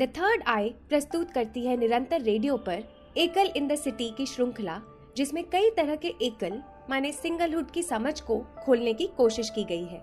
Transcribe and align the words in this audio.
The 0.00 0.06
third 0.08 0.42
आई 0.46 0.68
प्रस्तुत 0.88 1.30
करती 1.30 1.64
है 1.66 1.76
निरंतर 1.76 2.20
रेडियो 2.20 2.56
पर 2.56 2.82
एकल 3.16 3.50
इन 3.56 3.66
द 3.68 3.74
सिटी 3.74 4.08
की 4.10 4.26
श्रृंखला, 4.26 4.80
जिसमें 5.16 5.42
कई 5.44 5.70
तरह 5.70 5.96
के 5.96 6.12
एकल, 6.22 6.62
माने 6.90 7.10
सिंगलहुड 7.12 7.70
की 7.70 7.82
समझ 7.82 8.20
को 8.20 8.38
खोलने 8.58 8.92
की 8.92 9.06
कोशिश 9.06 9.50
की 9.50 9.64
गई 9.64 9.84
है। 9.84 9.98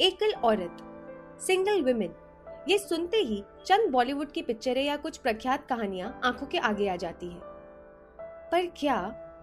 एकल 0.00 0.32
औरत 0.44 0.78
सिंगल 1.40 1.82
वुमेन 1.82 2.14
ये 2.68 2.78
सुनते 2.78 3.16
ही 3.16 3.42
चंद 3.66 3.90
बॉलीवुड 3.90 4.32
की 4.32 4.42
पिक्चरें 4.42 4.82
या 4.84 4.96
कुछ 4.96 5.16
प्रख्यात 5.16 5.66
कहानियाँ 5.66 6.20
आँखों 6.24 6.46
के 6.46 6.58
आगे 6.60 6.88
आ 6.88 6.96
जाती 6.96 7.26
है। 7.26 7.40
पर 8.50 8.66
क्या 8.76 8.96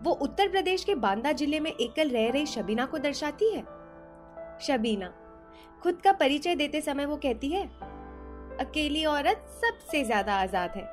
वो 0.03 0.11
उत्तर 0.21 0.47
प्रदेश 0.47 0.83
के 0.83 0.95
बांदा 0.97 1.31
ज़िले 1.31 1.59
में 1.59 1.71
एकल 1.71 2.09
रह 2.09 2.29
रही 2.29 2.45
शबीना 2.45 2.85
को 2.85 2.97
दर्शाती 2.97 3.53
है? 3.53 3.63
शबीना, 4.61 5.13
खुद 5.83 6.01
का 6.03 6.11
परिचय 6.11 6.55
देते 6.55 6.81
समय 6.81 7.05
वो 7.05 7.17
कहती 7.17 7.49
है 7.49 7.65
अकेली 8.59 9.03
औरत 9.05 9.45
सबसे 9.61 10.03
ज़्यादा 10.03 10.35
आज़ाद 10.35 10.71
है। 10.75 10.83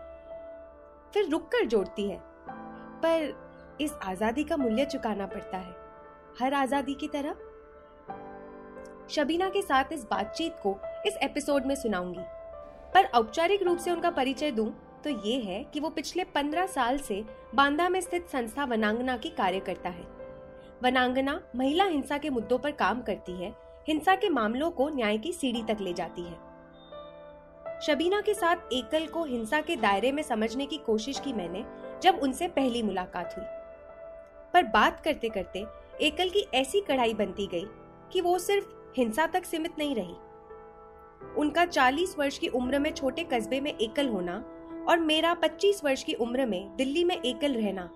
फिर 1.15 1.29
रुक 1.29 1.49
कर 1.49 1.67
जोड़ती 1.67 2.09
है। 2.11 2.19
पर 3.03 3.77
इस 3.81 3.93
आज़ादी 4.03 4.45
का 4.45 4.57
मूल्य 4.57 4.85
चुकाना 4.85 5.27
पड़ता 5.27 5.59
है। 5.59 5.75
हर 6.41 6.55
आज़ादी 6.55 6.95
की 6.95 7.09
तरह। 7.09 7.35
शबीना 9.11 9.49
के 9.49 9.63
साथ 9.63 9.93
इस 9.93 10.05
बातचीत 10.05 10.59
को 10.63 10.77
इस 11.07 11.17
एपिसोड 11.23 11.67
में 11.67 11.75
सुनाऊँगी। 11.75 12.25
पर 12.95 13.05
औपचारिक 13.15 13.63
रूप 13.63 13.79
से 13.79 13.91
उनका 13.91 14.11
परिचय 14.11 14.51
दूँ 14.51 14.69
तो 15.05 15.11
ये 15.11 15.39
है 15.41 15.63
कि 15.65 15.81
वो 15.81 15.91
पिछले 15.91 16.25
पंद्रह 16.25 16.67
साल 16.67 16.99
से 16.99 17.25
बांदा 17.55 17.89
में 17.89 18.01
स्थित 18.01 18.29
संस्था 18.29 18.65
वनांगना 18.65 19.17
की 19.17 19.29
कार्य 19.29 19.61
करता 19.61 19.89
है। 19.89 20.07
वनांगना 20.83 21.41
महिला 21.57 21.85
हिंसा 21.85 22.19
के 22.19 22.31
मुद्दों 22.31 22.59
पर 22.59 22.71
काम 22.71 23.03
करती 23.03 23.33
है, 23.35 23.55
हिंसा 23.89 24.15
के 24.15 24.29
मामलों 24.29 24.71
को 24.71 24.89
न्याय 24.89 25.19
की 25.19 25.33
सीढ़ी 25.33 25.63
तक 25.65 25.81
ले 25.81 25.93
जाती 25.93 26.23
है। 26.23 26.48
शबीना 27.83 28.21
के 28.21 28.35
साथ 28.35 28.73
एकल 28.73 29.07
को 29.07 29.25
हिंसा 29.25 29.61
के 29.61 29.77
दायरे 29.77 30.13
में 30.13 30.23
समझने 30.23 30.67
की 30.67 30.77
कोशिश 30.77 31.21
की 31.21 31.33
मैंने 31.33 31.65
जब 32.03 32.19
उनसे 32.23 32.49
पहली 32.49 32.83
मुलाकात 32.83 33.35
हुई। 33.37 33.45
पर 34.55 34.63
बात 34.65 35.01
करते 35.01 35.29
करते 35.29 35.65
एकल 36.01 36.29
की 36.29 36.47
ऐसी 36.55 36.81
कढ़ाई 36.81 37.15
बनती 37.15 37.47
गई 37.47 37.67
कि 38.13 38.21
वो 38.21 38.39
सिर्फ़ 38.39 38.67
हिंसा 38.97 39.27
तक 39.27 39.45
सीमित 39.45 39.79
नहीं 39.79 39.95
रही। 39.95 40.15
उनका 41.37 41.65
40 41.65 42.19
वर्ष 42.19 42.39
की 42.39 42.49
उम्र 42.49 42.79
में 42.79 42.91
छोटे 42.93 43.25
कस्बे 43.25 43.61
में 43.61 43.73
एकल 43.73 44.09
होना 44.09 44.45
और 44.89 44.99
मेरा 44.99 45.35
25 45.35 45.85
वर्ष 45.85 46.03
की 46.03 46.15
उम्र 46.15 46.47
में 46.47 46.77
दिल्ली 46.77 47.05
में 47.05 47.17
एकल 47.17 47.55
रहना, 47.55 47.91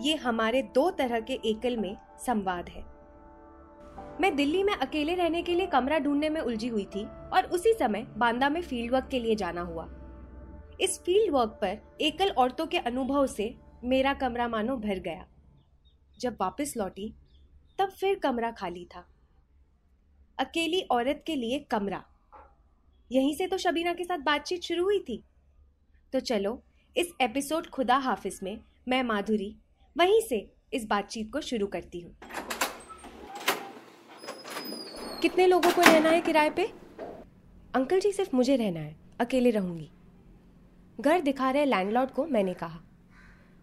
ये 0.00 0.14
हमारे 0.16 0.62
दो 0.74 0.90
तरह 0.90 1.20
के 1.20 1.40
एकल 1.44 1.76
में 1.76 1.96
संवाद 2.26 2.68
है। 2.68 2.84
मैं 4.20 4.34
दिल्ली 4.36 4.62
में 4.62 4.72
अकेले 4.72 5.14
रहने 5.14 5.42
के 5.42 5.54
लिए 5.54 5.66
कमरा 5.66 5.98
ढूँढने 5.98 6.28
में 6.28 6.40
उलझी 6.40 6.68
हुई 6.68 6.84
थी 6.84 7.06
और 7.32 7.46
उसी 7.46 7.72
समय 7.72 8.02
बांदा 8.02 8.48
में 8.48 8.62
फ़ील्ड 8.62 8.92
वर्क 8.92 9.08
के 9.10 9.18
लिए 9.18 9.34
जाना 9.34 9.60
हुआ। 9.60 9.88
इस 10.80 11.00
फ़ील्ड 11.00 11.34
वर्क 11.34 11.50
पर 11.50 11.98
एकल 12.00 12.30
औरतों 12.30 12.66
के 12.66 12.78
अनुभव 12.78 13.26
से 13.26 13.54
मेरा 13.84 14.14
कमरा 14.14 14.48
मानो 14.48 14.76
भर 14.76 14.98
गया। 14.98 15.26
जब 16.20 16.36
वापस 16.40 16.74
लौटी, 16.76 17.14
तब 17.78 17.90
फिर 17.90 18.18
कमरा 18.18 18.50
खाली 18.50 18.84
था। 18.84 19.06
अकेली 20.38 20.80
औरत 20.80 21.24
के 21.26 21.36
लिए 21.36 21.58
कमरा। 21.58 22.04
यहीं 23.12 23.34
से 23.34 23.46
तो 23.46 23.58
शबीना 23.58 23.94
के 23.94 24.04
साथ 24.04 24.18
बातचीत 24.18 24.62
शुरू 24.62 24.84
हुई 24.84 24.98
थी। 24.98 25.24
तो 26.12 26.20
चलो, 26.20 26.62
इस 26.96 27.12
एपिसोड 27.20 27.66
खुदा 27.66 27.96
हाफिज 27.96 28.40
में 28.42 28.60
मैं 28.88 29.02
माधुरी, 29.02 29.56
वहीं 29.98 30.20
से 30.20 30.52
इस 30.72 30.86
बातचीत 30.86 31.32
को 31.32 31.40
शुरू 31.40 31.66
करती 31.66 32.00
हूँ। 32.00 32.16
कितने 35.22 35.46
लोगों 35.46 35.72
को 35.72 35.80
रहना 35.80 36.10
है 36.10 36.20
किराए 36.20 36.50
पे? 36.50 36.81
अंकल 37.74 38.00
जी, 38.00 38.10
सिर्फ़ 38.12 38.34
मुझे 38.36 38.56
रहना 38.56 38.80
है, 38.80 38.94
अकेले 39.20 39.50
रहूँगी। 39.50 39.88
घर 41.00 41.20
दिखा 41.20 41.50
रहे 41.50 41.64
लैंडलॉर्ड 41.64 42.10
को 42.10 42.24
मैंने 42.26 42.54
कहा। 42.54 42.80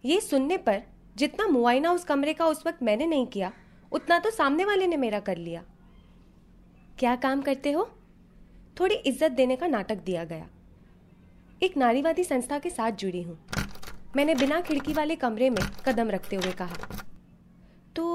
ये 0.04 0.20
सुनने 0.22 0.58
पर 0.58 0.82
जितना 1.16 1.48
मुआयना 1.48 1.92
उस 1.92 2.04
कमरे 2.04 2.34
का 2.34 2.46
उस 2.46 2.66
वक्त 2.68 2.84
मैंने 2.84 3.06
नहीं 3.06 3.28
किया, 3.28 3.52
उतना 3.92 4.20
तो 4.20 4.30
सामने 4.32 4.66
वाले 4.66 4.88
ने 4.88 4.98
मेरा 4.98 5.20
कर 5.20 5.38
लिया। 5.38 5.64
क्या 7.00 7.16
काम 7.16 7.42
करते 7.42 7.72
हो? 7.72 7.90
थोड़ी 8.80 8.96
इज़्ज़त 8.96 9.32
देने 9.32 9.56
का 9.56 9.68
नाटक 9.68 10.04
दिया 10.06 10.24
गया। 10.24 10.48
एक 11.64 11.78
नारीवादी 11.78 12.24
संस्था 12.24 12.60
के 12.60 12.70
साथ 12.70 12.92
जुड़ी 12.92 13.22
हूँ। 13.22 13.38
मैंने 14.16 14.36
बिना 14.36 14.62
खिड़की 14.62 14.94
वाले 14.94 15.16
कमरे 15.16 15.50
में 15.50 15.64
कदम 15.86 16.10
रखते 16.10 16.36
हुए 16.36 16.52
कहा 16.52 16.76
तो 17.96 18.06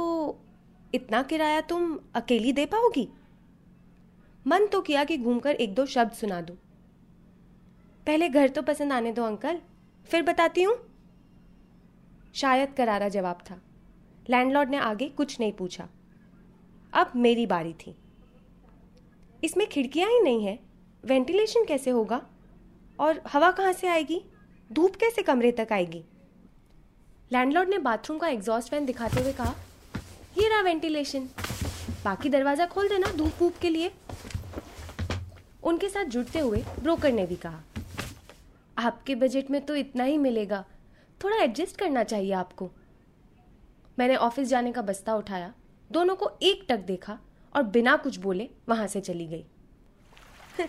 इतना 0.94 1.22
किराया 1.22 1.60
तुम 1.60 1.98
अकेली 2.14 2.52
दे 2.52 2.66
पाओगी? 2.66 3.08
मन 4.46 4.66
तो 4.66 4.80
किया 4.80 5.04
कि 5.04 5.16
घूमकर 5.18 5.54
एक 5.54 5.74
दो 5.74 5.86
शब्द 5.86 6.12
सुना 6.12 6.40
दूँ। 6.40 6.56
पहले 8.06 8.28
घर 8.28 8.48
तो 8.48 8.62
पसंद 8.62 8.92
आने 8.92 9.12
दो, 9.12 9.24
अंकल। 9.24 9.58
फिर 10.08 10.22
बताती 10.22 10.62
हूँ। 10.62 10.76
शायद 12.34 12.74
करारा 12.76 13.08
जवाब 13.08 13.38
था। 13.50 13.60
लैंडलॉर्ड 14.30 14.70
ने 14.70 14.76
आगे 14.76 15.08
कुछ 15.08 15.40
नहीं 15.40 15.52
पूछा। 15.52 15.88
अब 16.92 17.12
मेरी 17.16 17.46
बारी 17.46 17.72
थी। 17.72 17.94
इसमें 19.44 19.66
खिड़कियाँ 19.68 20.10
ही 20.10 20.20
नहीं 20.20 20.44
है। 20.46 20.58
वेंटिलेशन 21.04 21.64
कैसे 21.64 21.90
होगा? 21.90 22.20
और 22.98 23.22
हवा 23.28 23.50
कहाँ 23.50 23.72
से 23.72 23.88
आएगी? 23.88 24.20
धूप 24.70 24.96
कैसे 24.96 25.22
कमरे 25.22 25.52
तक 25.52 25.68
आएगी? 25.72 26.04
लैंडलॉर्ड 27.32 27.68
ने 27.68 27.78
बाथरूम 27.78 28.18
का 28.18 28.28
एग्जॉस्ट 28.28 28.70
फ़ैन 28.70 28.86
दिखाते 28.86 29.20
हुए 29.20 29.32
कहा, 29.32 29.54
ये 30.38 30.48
रहा 30.48 30.60
वेंटिलेशन। 30.60 31.28
बाकी 32.04 32.28
दरवाज़ा 32.28 32.66
खोल 32.66 32.88
देना 32.88 33.12
धूप 33.12 33.42
वूप 33.42 33.58
के 33.62 33.70
लिए। 33.70 33.90
उनके 35.64 35.88
साथ 35.88 36.04
जुड़ते 36.04 36.38
हुए 36.38 36.62
ब्रोकर 36.80 37.12
ने 37.12 37.26
भी 37.26 37.36
कहा, 37.36 37.60
आपके 38.78 39.14
बजट 39.14 39.50
में 39.50 39.60
तो 39.66 39.74
इतना 39.76 40.04
ही 40.04 40.18
मिलेगा। 40.18 40.64
थोड़ा 41.20 41.36
एडजस्ट 41.36 41.78
करना 41.78 42.02
चाहिए 42.04 42.32
आपको। 42.32 42.70
मैंने 43.98 44.16
ऑफ़िस 44.16 44.48
जाने 44.48 44.72
का 44.72 44.82
बस्ता 44.82 45.14
उठाया, 45.14 45.52
दोनों 45.90 46.16
को 46.16 46.30
एक 46.42 46.66
टक 46.68 46.78
देखा 46.78 47.18
और 47.56 47.62
बिना 47.62 47.96
कुछ 47.96 48.16
बोले 48.16 48.48
वहाँ 48.68 48.86
से 48.86 49.00
चली 49.00 49.26
गई। 49.26 49.44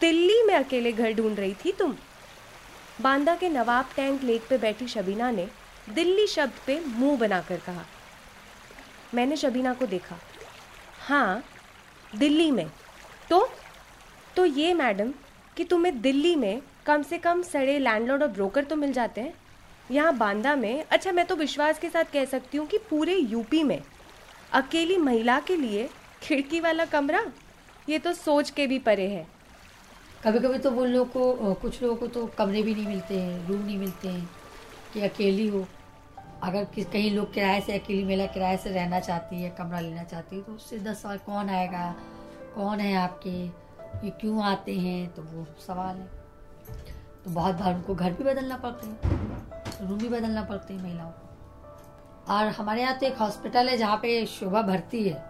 दिल्ली 0.00 0.42
में 0.42 0.54
अकेले 0.54 0.92
घर 0.92 1.12
ढूंढ 1.12 1.38
रही 1.38 1.54
थी 1.54 1.72
तुम? 1.72 1.96
बांदा 3.00 3.34
के 3.36 3.48
नवाब 3.48 3.88
टैंक 3.96 4.22
लेक 4.22 4.42
पे 4.50 4.58
बैठी 4.58 4.86
शबीना 4.88 5.30
ने 5.30 5.48
दिल्ली 5.94 6.26
शब्द 6.26 6.52
पे 6.66 6.80
मुँह 6.86 7.18
बनाकर 7.18 7.56
कहा। 7.56 7.84
मैंने 9.14 9.36
शबीना 9.36 9.74
को 9.74 9.86
देखा 9.86 10.18
हाँ 10.98 11.44
दिल्ली 12.16 12.50
में। 12.50 12.70
तो 13.30 13.48
तो 14.36 14.44
ये, 14.44 14.72
मैडम, 14.74 15.12
कि 15.56 15.64
तुम्हें 15.64 16.00
दिल्ली 16.00 16.34
में 16.36 16.60
कम 16.86 17.02
से 17.02 17.18
कम 17.18 17.42
सड़े 17.42 17.78
लैंडलॉर्ड 17.78 18.22
और 18.22 18.28
ब्रोकर 18.28 18.64
तो 18.64 18.76
मिल 18.76 18.92
जाते 18.92 19.20
हैं। 19.20 19.34
यहाँ 19.90 20.16
बांदा 20.18 20.54
में 20.56 20.84
अच्छा 20.84 21.12
मैं 21.12 21.24
तो 21.26 21.36
विश्वास 21.36 21.78
के 21.78 21.88
साथ 21.88 22.12
कह 22.12 22.24
सकती 22.24 22.58
हूँ 22.58 22.66
कि 22.66 22.78
पूरे 22.90 23.14
यूपी 23.14 23.62
में 23.62 23.80
अकेली 24.52 24.96
महिला 24.98 25.38
के 25.40 25.56
लिए 25.56 25.88
खिड़की 26.22 26.60
वाला 26.60 26.84
कमरा, 26.86 27.24
ये 27.88 27.98
तो 27.98 28.12
सोच 28.12 28.50
के 28.50 28.66
भी 28.66 28.78
परे 28.80 29.08
है। 29.08 29.26
कभी 30.24 30.38
कभी 30.38 30.58
तो 30.58 30.70
वो 30.70 30.84
लोग 30.84 31.12
को 31.12 31.54
कुछ 31.54 31.82
लोगों 31.82 31.96
को 31.96 32.06
तो 32.06 32.26
कमरे 32.38 32.62
भी 32.62 32.74
नहीं 32.74 32.86
मिलते 32.86 33.14
हैं, 33.14 33.46
रूम 33.48 33.64
नहीं 33.64 33.78
मिलते 33.78 34.08
हैं, 34.08 34.28
कि 34.94 35.00
अकेली 35.02 35.48
हो। 35.48 35.66
अगर 36.42 36.64
किस, 36.64 36.86
कहीं 36.86 37.10
लोग 37.10 37.32
किराए 37.34 37.60
से 37.60 37.78
अकेली 37.78 38.04
महिला 38.04 38.26
किराए 38.28 38.56
से 38.56 38.70
रहना 38.70 39.00
चाहती 39.00 39.42
है, 39.42 39.50
कमरा 39.58 39.80
लेना 39.80 40.02
चाहती 40.04 40.36
है 40.36 40.42
तो 40.42 40.52
उससे 40.52 40.78
दस 40.80 41.02
साल 41.02 41.18
कौन 41.26 41.50
आएगा? 41.50 41.94
कौन 42.54 42.80
है 42.80 42.94
आपके? 42.96 43.30
ये 44.04 44.10
क्यों 44.20 44.42
आते 44.44 44.74
हैं? 44.74 45.14
तो 45.14 45.22
वो 45.24 45.46
सवाल 45.66 45.96
है। 45.96 46.08
तो 47.24 47.30
बहुत 47.30 47.54
बार 47.54 47.74
उनको 47.74 47.94
घर 47.94 48.12
भी 48.12 48.24
बदलना 48.24 48.56
पड़ते 48.56 48.86
हैं, 48.86 48.98
रूम 49.80 49.98
भी 49.98 50.08
बदलना 50.08 50.42
पड़ते 50.42 50.74
हैं 50.74 50.82
महिलाओं 50.82 51.10
को। 51.10 52.32
और 52.32 52.46
हमारे 52.50 52.82
यहाँ 52.82 52.98
तो 52.98 53.06
एक 53.06 53.16
हॉस्पिटल 53.18 53.68
है 53.68 53.76
जहाँ 53.78 53.96
पे 53.96 54.24
शोभा 54.28 54.62
भर्ती 54.62 55.02
है। 55.08 55.22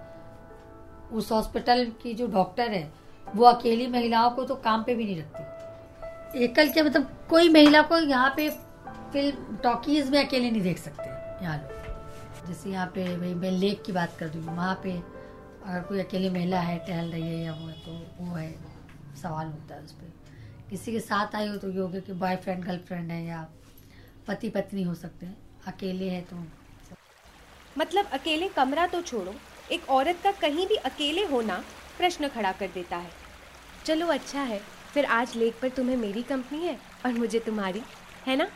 उस 1.12 1.30
हॉस्पिटल 1.32 1.84
की 2.02 2.14
जो 2.14 2.26
डॉक्टर 2.28 2.70
है, 2.70 2.90
वो 3.26 3.44
अकेली 3.44 3.86
महिलाओं 3.88 4.30
को 4.30 4.44
तो 4.44 4.54
काम 4.56 4.82
पे 4.82 4.94
भी 4.94 5.04
नहीं 5.04 5.18
रखती। 5.18 6.44
एकल 6.44 6.68
के 6.68 6.82
मतलब 6.82 7.08
कोई 7.30 7.48
महिला 7.48 7.82
को 7.82 7.98
यहाँ 7.98 8.32
पे 8.36 8.48
फ़िल्म 9.12 9.56
टॉकीज 9.62 10.10
में 10.10 10.24
अकेले 10.24 10.50
नहीं 10.50 10.62
देख 10.62 10.78
सकते, 10.78 11.08
यहाँ 11.44 11.56
लोग। 11.56 12.46
जैसे 12.46 12.70
यहाँ 12.70 12.86
पे 12.94 13.16
मैं 13.16 13.50
लेक 13.52 13.82
की 13.82 13.92
बात 13.92 14.16
कर 14.18 14.26
रही 14.26 14.40
हूँ, 14.40 14.56
वहाँ 14.56 14.80
पे 14.82 14.92
अगर 15.64 15.82
कोई 15.82 16.00
अकेली 16.00 16.28
महिला 16.30 16.60
है, 16.60 16.78
टहल 16.78 17.10
रही 17.10 17.22
है 17.22 17.44
या 17.44 17.52
वो 17.52 17.66
है 17.66 17.74
तो 17.84 17.92
वो 18.18 18.34
है, 18.34 18.50
सवाल 19.22 19.46
होता 19.46 19.74
है 19.74 19.82
उस 19.82 19.92
पर 19.92 20.12
किसी 20.70 20.92
के 20.92 21.00
साथ 21.00 21.34
आई 21.36 21.46
हो 21.48 21.56
तो 21.56 21.70
ये 21.70 21.78
हो 21.78 21.88
गया 21.88 22.00
कि 22.00 22.12
बॉयफ्रेंड 22.14 22.64
गर्लफ्रेंड 22.64 23.10
है 23.10 23.24
या 23.24 23.46
पति, 24.28 24.48
पत्नी 24.50 24.82
हो 24.82 24.94
सकते 24.94 25.26
हैं। 25.26 25.36
अकेले 25.66 26.08
है 26.10 26.20
तो 26.22 26.36
मतलब 27.78 28.06
अकेले 28.12 28.48
कमरा 28.48 28.86
तो 28.86 29.00
छोड़ो, 29.02 29.34
एक 29.72 29.88
औरत 29.90 30.20
का 30.24 30.32
कहीं 30.32 30.66
भी 30.66 30.76
अकेले 30.86 31.24
होना 31.24 31.62
प्रश्न 31.98 32.28
खड़ा 32.28 32.52
कर 32.52 32.68
देता 32.74 32.96
है। 32.96 33.10
चलो 33.84 34.06
अच्छा 34.06 34.42
है, 34.42 34.60
फिर 34.94 35.04
आज 35.06 35.36
लेक 35.36 35.58
पर 35.62 35.68
तुम्हें 35.68 35.96
मेरी 35.96 36.22
कंपनी 36.22 36.58
है 36.58 36.78
और 37.06 37.12
मुझे 37.12 37.40
तुम्हारी, 37.40 37.82
है 38.26 38.36
ना? 38.36 38.48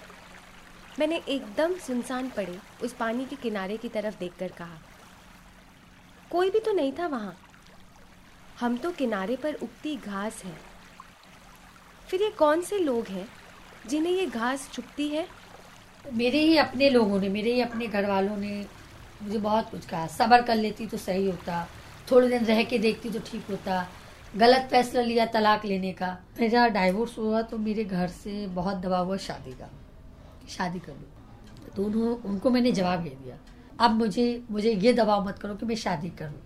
मैंने 0.98 1.16
एकदम 1.28 1.74
सुनसान 1.78 2.28
पड़े 2.28 2.58
उस 2.82 2.92
पानी 2.92 3.24
के 3.24 3.36
किनारे 3.36 3.76
की 3.76 3.88
तरफ़ 3.88 4.18
देखकर 4.18 4.52
कहा। 4.52 4.78
कोई 6.30 6.50
भी 6.50 6.60
तो 6.60 6.72
नहीं 6.72 6.92
था 6.92 7.06
वहाँ। 7.06 7.36
हम 8.60 8.76
तो 8.76 8.90
किनारे 8.90 9.36
पर 9.36 9.54
उगती 9.54 9.96
घास 9.96 10.42
है। 10.44 10.56
फिर 12.08 12.22
ये 12.22 12.30
कौन 12.30 12.62
से 12.62 12.78
लोग 12.78 13.06
हैं 13.06 13.28
जिन्हें 13.86 14.12
ये 14.12 14.26
घास 14.26 14.70
चुपती 14.72 15.08
है? 15.08 15.26
मेरे 16.12 16.40
ही 16.40 16.56
अपने 16.56 16.90
लोगों 16.90 17.20
ने, 17.20 17.28
मेरे 17.28 17.52
ही 17.54 17.60
अपने 17.60 17.86
घर 17.86 18.06
वालों 18.06 18.36
ने 18.36 18.66
मुझे 19.22 19.38
बहुत 19.38 19.70
कुछ 19.70 19.86
कहा। 19.86 20.06
सबर 20.06 20.42
कर 20.42 20.56
लेती 20.56 20.86
तो 20.86 20.96
सही 20.96 21.30
होता। 21.30 21.68
थोड़े 22.10 22.28
दिन 22.28 22.44
रह 22.44 22.62
के 22.62 22.78
देखती 22.78 23.10
तो 23.10 23.18
ठीक 23.18 23.44
होता। 23.50 23.88
गलत 24.36 24.68
फैसला 24.70 25.02
लिया 25.02 25.26
तलाक 25.26 25.64
लेने 25.64 25.92
का। 25.92 26.16
मेरा 26.40 26.68
डाइवोर्स 26.68 27.18
हुआ 27.18 27.42
तो 27.42 27.58
मेरे 27.58 27.84
घर 27.84 28.08
से 28.08 28.46
बहुत 28.46 28.76
दबाव 28.76 29.06
हुआ 29.06 29.16
शादी 29.16 29.52
का। 29.52 29.70
शादी 30.48 30.78
कर 30.78 30.92
लो। 30.92 31.72
तो 31.76 31.84
उन्हों, 31.84 32.16
उनको 32.16 32.50
मैंने 32.50 32.72
जवाब 32.72 33.02
दे 33.02 33.10
दिया। 33.10 33.36
अब 33.80 33.90
मुझे 33.90 34.42
मुझे 34.50 34.72
ये 34.72 34.92
दबाव 34.92 35.28
मत 35.28 35.38
करो 35.38 35.54
कि 35.54 35.66
मैं 35.66 35.76
शादी 35.76 36.10
करूँ। 36.10 36.40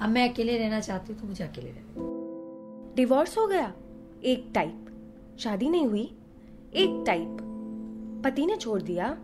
अब 0.00 0.08
मैं 0.08 0.32
अकेले 0.32 0.58
रहना 0.58 0.80
चाहती 0.80 1.12
हूँ 1.12 1.20
तो 1.20 1.26
मुझे 1.26 1.44
अकेले 1.44 1.70
रहना 1.70 2.94
डिवोर्स 2.96 3.38
हो 3.38 3.46
गया? 3.46 3.72
एक 4.24 4.50
टाइप 4.54 4.86
शादी 5.40 5.68
नहीं 5.68 5.86
हुई? 5.86 6.14
एक 6.74 7.02
टाइप 7.06 7.36
पति 8.24 8.46
ने 8.46 8.56
छोड़ 8.56 8.82
दिया? 8.82 9.18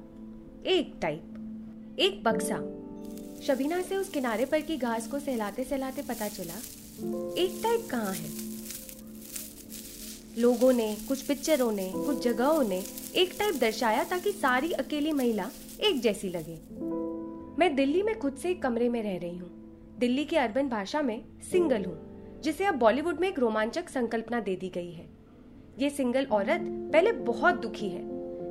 एक 0.67 0.95
टाइप 1.03 1.97
एक 1.99 2.23
बक्सा। 2.25 2.57
शबीना 3.43 3.83
से 3.83 3.97
उस 3.97 4.09
किनारे 4.09 4.45
पर 4.45 4.61
की 4.61 4.77
घास 4.77 5.07
को 5.09 5.19
सहलाते 5.19 5.65
सहलाते 5.65 6.03
पता 6.03 6.29
चला, 6.29 6.55
एक 7.43 7.61
टाइप 7.63 7.89
कहाँ 7.91 8.13
है? 8.13 8.31
लोगों 10.39 10.73
ने, 10.73 10.97
कुछ 11.09 11.23
पिक्चरों 11.23 11.73
ने, 11.73 11.93
कुछ 11.97 12.25
जगहों 12.25 12.65
ने 12.65 12.85
एक 13.15 13.35
टाइप 13.39 13.55
दर्शाया 13.55 14.05
ताकि 14.05 14.33
सारी 14.33 14.73
अकेली 14.73 15.13
महिला 15.13 15.51
एक 15.81 16.01
जैसी 16.01 16.29
लगे। 16.29 16.59
मैं 17.58 17.76
दिल्ली 17.76 18.03
में 18.03 18.19
खुद 18.19 18.32
से 18.32 18.50
एक 18.50 18.62
कमरे 18.62 18.88
में 18.88 19.03
रह 19.03 19.17
रही 19.17 19.37
हूँ। 19.37 19.50
दिल्ली 19.99 20.25
की 20.25 20.37
अर्बन 20.37 20.69
भाषा 20.69 21.03
में 21.03 21.25
सिंगल 21.53 21.85
हूँ, 21.85 21.99
जिसे 22.43 22.64
अब 22.64 22.75
बॉलीवुड 22.75 23.20
में 23.20 23.29
एक 23.29 23.38
रोमांचक 23.38 23.88
संकल्पना 23.88 24.41
दे 24.41 24.56
दी 24.56 24.69
गई 24.69 24.93
है। 24.93 25.06
ये 25.79 25.91
सिंगल 25.91 26.25
औरत 26.25 26.61
पहले 26.93 27.12
बहुत 27.12 27.55
दुखी 27.55 27.88
है। 27.88 28.03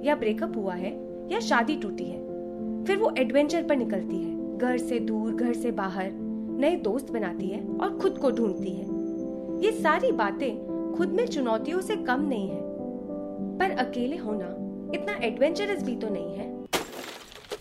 या 0.06 0.16
ब्रेकअप 0.16 0.56
हुआ 0.56 0.74
है, 0.74 0.92
या 1.31 1.40
शादी 1.40 1.78
टूटी 1.78 2.04
है। 2.04 2.19
फिर 2.86 2.98
वो 2.98 3.13
एडवेंचर 3.18 3.63
पर 3.63 3.75
निकलती 3.75 4.18
है, 4.18 4.57
घर 4.57 4.78
से 4.78 5.00
दूर, 5.00 5.34
घर 5.34 5.54
से 5.54 5.72
बाहर, 5.72 6.12
नए 6.60 6.75
दोस्त 6.75 7.12
बनाती 7.12 7.48
है 7.48 7.78
और 7.78 7.98
खुद 7.98 8.18
को 8.18 8.31
ढूंढती 8.31 8.69
है। 8.69 8.86
ये 9.66 9.72
सारी 9.72 10.12
बातें 10.12 10.94
खुद 10.98 11.10
में 11.10 11.28
चुनौतियों 11.28 11.81
से 11.81 11.96
कम 11.96 12.22
नहीं 12.22 12.50
है। 12.50 12.62
पर 13.57 13.72
अकेले 13.72 14.18
होना 14.18 14.48
इतना 14.96 15.13
एडवेंचरस 15.13 15.84
भी 15.84 15.96
तो 15.96 16.10
नहीं 16.10 16.36
है। 16.36 16.55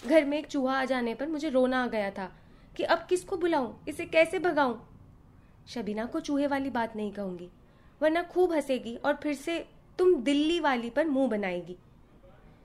घर 0.06 0.24
में 0.24 0.36
एक 0.38 0.46
चूहा 0.46 0.78
आ 0.80 0.84
जाने 0.84 1.14
पर 1.14 1.28
मुझे 1.28 1.48
रोना 1.50 1.82
आ 1.84 1.86
गया 1.86 2.10
था 2.10 2.30
कि 2.76 2.82
अब 2.84 3.06
किसको 3.08 3.36
बुलाऊं? 3.36 3.72
इसे 3.88 4.04
कैसे 4.06 4.38
भगाऊं? 4.38 4.76
शबीना 5.68 6.04
को 6.06 6.20
चूहे 6.20 6.46
वाली 6.46 6.70
बात 6.70 6.96
नहीं 6.96 7.12
कहूँगी, 7.12 7.48
वरना 8.00 8.22
खूब 8.24 8.52
हंसेगी 8.52 8.94
और 8.96 9.14
फिर 9.14 9.34
से 9.34 9.58
तुम 9.98 10.14
दिल्ली 10.22 10.58
वाली 10.60 10.90
पर 10.90 11.06
मुँह 11.06 11.28
बनाएगी। 11.28 11.76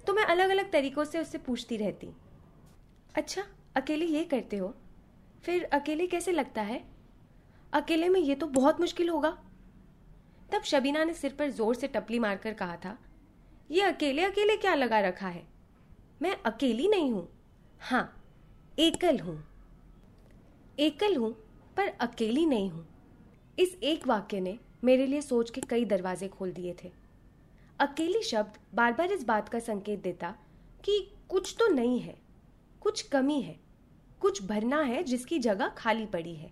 तो 0.08 0.14
मैं 0.14 0.24
अलग 0.26 0.50
अलग 0.50 0.72
तरीकों 0.72 1.04
से 1.04 1.20
उससे 1.20 1.38
पूछती 1.38 1.78
रहती। 1.78 2.10
अच्छा 3.16 3.44
अकेले 3.76 4.06
ये 4.06 4.24
करते 4.24 4.58
हो? 4.58 4.74
फिर 5.44 5.64
अकेले 5.64 6.08
कैसे 6.08 6.32
लगता 6.32 6.62
है? 6.62 6.82
अकेले 7.74 8.10
में 8.10 8.20
ये 8.20 8.36
तो 8.36 8.48
बहुत 8.48 8.80
मुश्किल 8.82 9.10
होगा। 9.10 9.30
तब 10.52 10.62
शबीना 10.62 11.04
ने 11.04 11.14
सिर 11.14 11.36
पर 11.40 11.50
ज़ोर 11.50 11.76
से 11.76 11.88
टपली 11.88 12.20
मारकर 12.20 12.54
कहा 12.54 12.76
था, 12.76 12.98
ये 13.70 13.82
अकेले 13.82 14.24
अकेले 14.24 14.58
क्या 14.58 14.74
लगा 14.76 15.00
रखा 15.00 15.28
है? 15.28 15.44
मैं 16.22 16.36
अकेली 16.46 16.88
नहीं 16.88 17.12
हूँ। 17.12 17.28
हाँ 17.82 18.04
एकल 18.80 19.20
हूँ। 19.20 19.38
एकल 20.80 21.16
हूँ, 21.16 21.32
पर 21.78 21.88
अकेली 22.02 22.46
नहीं 22.46 22.70
हूँ। 22.70 22.86
इस 23.60 23.78
एक 23.84 24.08
वाक्य 24.08 24.40
ने 24.40 24.58
मेरे 24.84 25.06
लिए 25.06 25.22
सोच 25.22 25.50
के 25.50 25.62
कई 25.62 25.86
दरवाजे 25.86 26.28
खोल 26.28 26.52
दिए 26.52 26.76
थे। 26.84 26.92
अकेली 27.80 28.22
शब्द 28.22 28.60
बार 28.76 28.94
बार 28.94 29.12
इस 29.12 29.24
बात 29.24 29.50
का 29.50 29.60
संकेत 29.60 30.02
देता 30.04 30.36
कि 30.84 31.00
कुछ 31.30 31.56
तो 31.60 31.68
नहीं 31.68 32.00
है, 32.00 32.16
कुछ 32.82 33.02
कमी 33.02 33.42
है, 33.42 33.60
कुछ 34.22 34.44
भरना 34.44 34.82
है 34.82 35.04
जिसकी 35.04 35.40
जगह 35.40 35.68
खाली 35.68 36.06
पड़ी 36.06 36.36
है। 36.36 36.52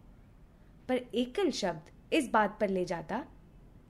पर 0.90 0.96
एकल 0.96 1.52
शब्द 1.52 2.14
इस 2.14 2.30
बात 2.32 2.58
पर 2.60 2.70
ले 2.70 2.86
जाता 2.86 3.24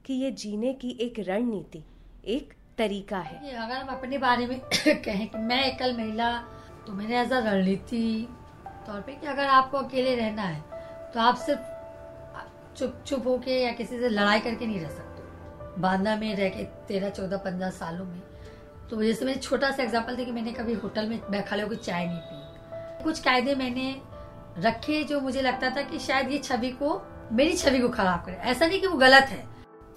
कि 0.04 0.14
ये 0.14 0.30
जीने 0.32 0.72
की 0.74 0.90
एक 1.00 1.18
रणनीति, 1.18 1.82
एक 2.24 2.54
तरीका 2.78 3.18
है। 3.18 3.54
अगर 3.54 3.74
हम 3.74 3.88
अपने 3.88 4.18
बारे 4.18 4.46
में 4.46 4.58
कहें 4.86 5.26
कि 5.28 5.38
मैं 5.40 5.64
एकल 5.64 5.96
महिला 5.96 6.30
तो 6.86 6.92
मैंने 6.92 7.20
एज 7.20 7.32
रणनीति 7.32 8.28
तौर 8.86 9.00
पे 9.00 9.12
कि 9.12 9.26
अगर 9.26 9.46
आपको 9.46 9.78
अकेले 9.78 10.14
रहना 10.16 10.42
है 10.42 10.62
तो 11.14 11.20
आप 11.20 11.36
सिर्फ़ 11.38 11.76
चुप 12.78 13.02
चुप 13.06 13.26
होके 13.26 13.52
या 13.54 13.72
किसी 13.72 13.98
से 13.98 14.08
लड़ाई 14.08 14.40
करके 14.40 14.66
नहीं 14.66 14.80
रह 14.80 14.88
सकते। 14.88 15.80
बांदा 15.80 16.14
में 16.16 16.34
रह 16.36 16.48
के 16.48 16.64
तेरह, 16.88 17.10
चौदह, 17.10 17.36
पंद्रह 17.36 17.70
सालों 17.72 18.04
में। 18.04 18.20
तो 18.90 19.02
जैसे 19.02 19.24
मैंने 19.24 19.40
छोटा 19.40 19.70
सा 19.70 19.82
एग्ज़ाम्पल 19.82 20.16
दी 20.16 20.24
कि 20.24 20.32
मैंने 20.32 20.52
कभी 20.52 20.74
होटल 20.74 21.08
में 21.08 21.42
खड़े 21.42 21.62
होकर 21.62 21.76
चाय 21.76 22.06
नहीं 22.06 22.18
पी। 22.20 23.02
कुछ 23.04 23.20
कायदे 23.20 23.54
मैंने 23.54 23.94
रखे 24.58 25.02
जो 25.04 25.20
मुझे 25.20 25.42
लगता 25.42 25.70
था 25.70 25.82
कि 25.82 25.98
शायद 25.98 26.30
ये 26.32 26.38
छवि 26.38 26.70
को, 26.72 27.00
मेरी 27.32 27.56
छवि 27.56 27.78
को 27.78 27.88
खराब 27.88 28.24
करे। 28.24 28.36
ऐसा 28.50 28.66
नहीं 28.66 28.80
कि 28.80 28.86
वो 28.86 28.96
गलत 28.98 29.24
है 29.24 29.42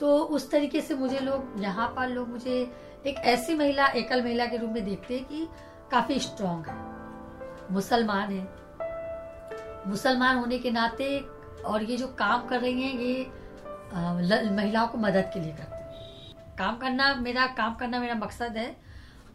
तो 0.01 0.17
उस 0.17 0.49
तरीके 0.51 0.81
से 0.81 0.95
मुझे 0.95 1.19
लोग, 1.19 1.63
यहाँ 1.63 1.87
पर 1.87 2.07
लोग 2.09 2.29
मुझे, 2.29 2.71
एक 3.07 3.15
ऐसी 3.15 3.55
महिला, 3.55 3.87
एकल 3.87 4.23
महिला 4.23 4.45
के 4.45 4.57
रूप 4.57 4.69
में 4.69 4.85
देखते 4.85 5.15
हैं 5.15 5.25
कि 5.25 5.47
काफ़ी 5.91 6.19
स्ट्रांग 6.19 6.65
है। 6.65 7.73
मुसलमान 7.73 8.31
है। 8.31 9.89
मुसलमान 9.89 10.37
होने 10.37 10.57
के 10.59 10.71
नाते 10.71 11.19
और 11.65 11.83
ये 11.83 11.97
जो 11.97 12.07
काम 12.07 12.47
कर 12.47 12.59
रही 12.59 12.81
हैं, 12.81 12.99
ये 12.99 14.51
महिलाओं 14.51 14.87
को 14.87 14.97
मदद 14.97 15.29
के 15.33 15.39
लिए 15.39 15.51
करती 15.51 15.75
हैं। 15.75 16.55
काम 16.57 16.77
करना, 16.77 17.13
मेरा, 17.15 17.45
काम 17.47 17.75
करना 17.75 17.99
मेरा 17.99 18.15
मकसद 18.15 18.57
है 18.57 18.75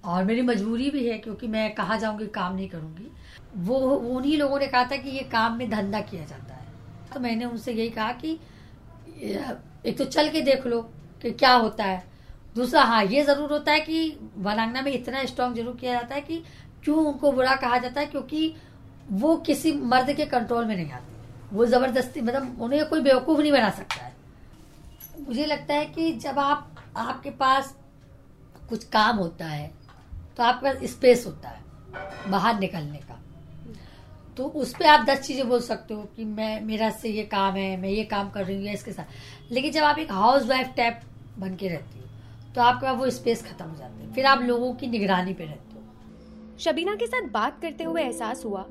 और 0.04 0.24
मेरी 0.24 0.42
मजबूरी 0.42 0.90
भी 0.90 1.08
है 1.08 1.18
क्योंकि 1.18 1.48
मैं 1.48 1.74
कहाँ 1.74 1.98
जाऊँगी, 1.98 2.26
काम 2.26 2.54
नहीं 2.56 2.68
करूँगी। 2.68 3.10
वो, 3.56 3.78
उन्हीं 4.16 4.36
लोगों 4.38 4.58
ने 4.58 4.66
कहा 4.66 4.84
था 4.84 4.96
कि 4.96 5.10
ये 5.10 5.22
काम 5.22 5.58
में 5.58 5.68
धंधा 5.70 6.00
किया 6.00 6.24
जाता 6.24 6.54
है। 6.54 6.66
तो 7.14 7.20
मैंने 7.20 7.44
उनसे 7.44 7.72
यही 7.72 7.90
कहा 7.90 8.12
कि 8.12 8.38
एक 9.86 9.98
तो 9.98 10.04
चल 10.06 10.28
के 10.30 10.40
देख 10.42 10.66
लो 10.66 10.80
कि 11.22 11.30
क्या 11.32 11.52
होता 11.54 11.84
है। 11.84 12.04
दूसरा 12.56 12.82
हाँ 12.82 13.02
ये 13.04 13.22
ज़रूर 13.24 13.52
होता 13.52 13.72
है 13.72 13.80
कि 13.80 14.16
वनांगना 14.38 14.82
में 14.82 14.92
इतना 14.92 15.24
स्ट्रांग 15.24 15.54
ज़रूर 15.56 15.76
किया 15.76 15.92
जाता 15.92 16.14
है 16.14 16.20
कि 16.20 16.42
क्यों 16.84 17.04
उनको 17.06 17.32
बुरा 17.32 17.54
कहा 17.56 17.78
जाता 17.78 18.00
है, 18.00 18.06
क्योंकि 18.06 18.54
वो 19.12 19.36
किसी 19.38 19.72
मर्द 19.84 20.12
के 20.12 20.26
कंट्रोल 20.26 20.64
में 20.64 20.76
नहीं 20.76 20.90
आते। 20.90 21.14
वो 21.52 21.66
ज़बरदस्ती 21.66 22.20
मतलब 22.20 22.62
उन्हें 22.62 22.84
कोई 22.88 23.00
बेवकूफ़ 23.00 23.40
नहीं 23.40 23.52
बना 23.52 23.70
सकता 23.70 24.04
है। 24.04 24.14
मुझे 25.20 25.46
लगता 25.46 25.74
है 25.74 25.86
कि 25.86 26.12
जब 26.14 26.38
आप, 26.38 26.74
आपके 26.96 27.30
पास 27.32 27.74
कुछ 28.68 28.84
काम 28.88 29.16
होता 29.16 29.46
है 29.46 29.70
तो 30.36 30.42
आपके 30.42 30.66
पास 30.66 30.90
स्पेस 30.90 31.26
होता 31.26 31.48
है 31.48 32.30
बाहर 32.30 32.58
निकलने 32.60 32.98
का। 32.98 33.20
तो 34.36 34.44
उस 34.44 34.74
पर 34.74 34.86
आप 34.86 35.06
दस 35.06 35.20
चीज़ें 35.20 35.48
बोल 35.48 35.60
सकते 35.60 35.94
हो 35.94 36.02
कि 36.16 36.24
मैं, 36.24 36.60
मेरा 36.60 36.90
से 36.90 37.08
ये 37.08 37.22
काम 37.24 37.54
है, 37.54 37.76
मैं 37.76 37.88
ये 37.88 38.04
काम 38.04 38.30
कर 38.30 38.44
रही 38.44 38.56
हूँ 38.56 38.74
इसके 38.74 38.92
साथ। 38.92 39.52
लेकिन 39.52 39.72
जब 39.72 39.82
आप 39.82 39.98
एक 39.98 40.12
हाउस 40.12 40.48
वाइफ 40.48 40.72
टाइप 40.76 41.00
बन 41.38 41.54
के 41.54 41.68
रहती 41.68 41.98
हो 41.98 42.04
तो 42.54 42.60
आपके 42.62 42.86
पास 42.86 42.96
वो 42.98 43.10
स्पेस 43.10 43.42
खत्म 43.44 43.64
हो 43.64 43.76
जाती 43.76 44.02
है। 44.02 44.12
फिर 44.12 44.26
आप 44.26 44.42
लोगों 44.42 44.72
की 44.74 44.86
निगरानी 44.86 45.32
पे 45.34 45.44
रहते 45.44 45.74
हो। 45.74 46.56
शबीना 46.58 46.94
के 46.94 47.06
साथ 47.06 47.28
बात 47.30 47.60
करते 47.62 47.84
हुए 47.84 48.02
एहसास 48.02 48.44
हुआ 48.44 48.64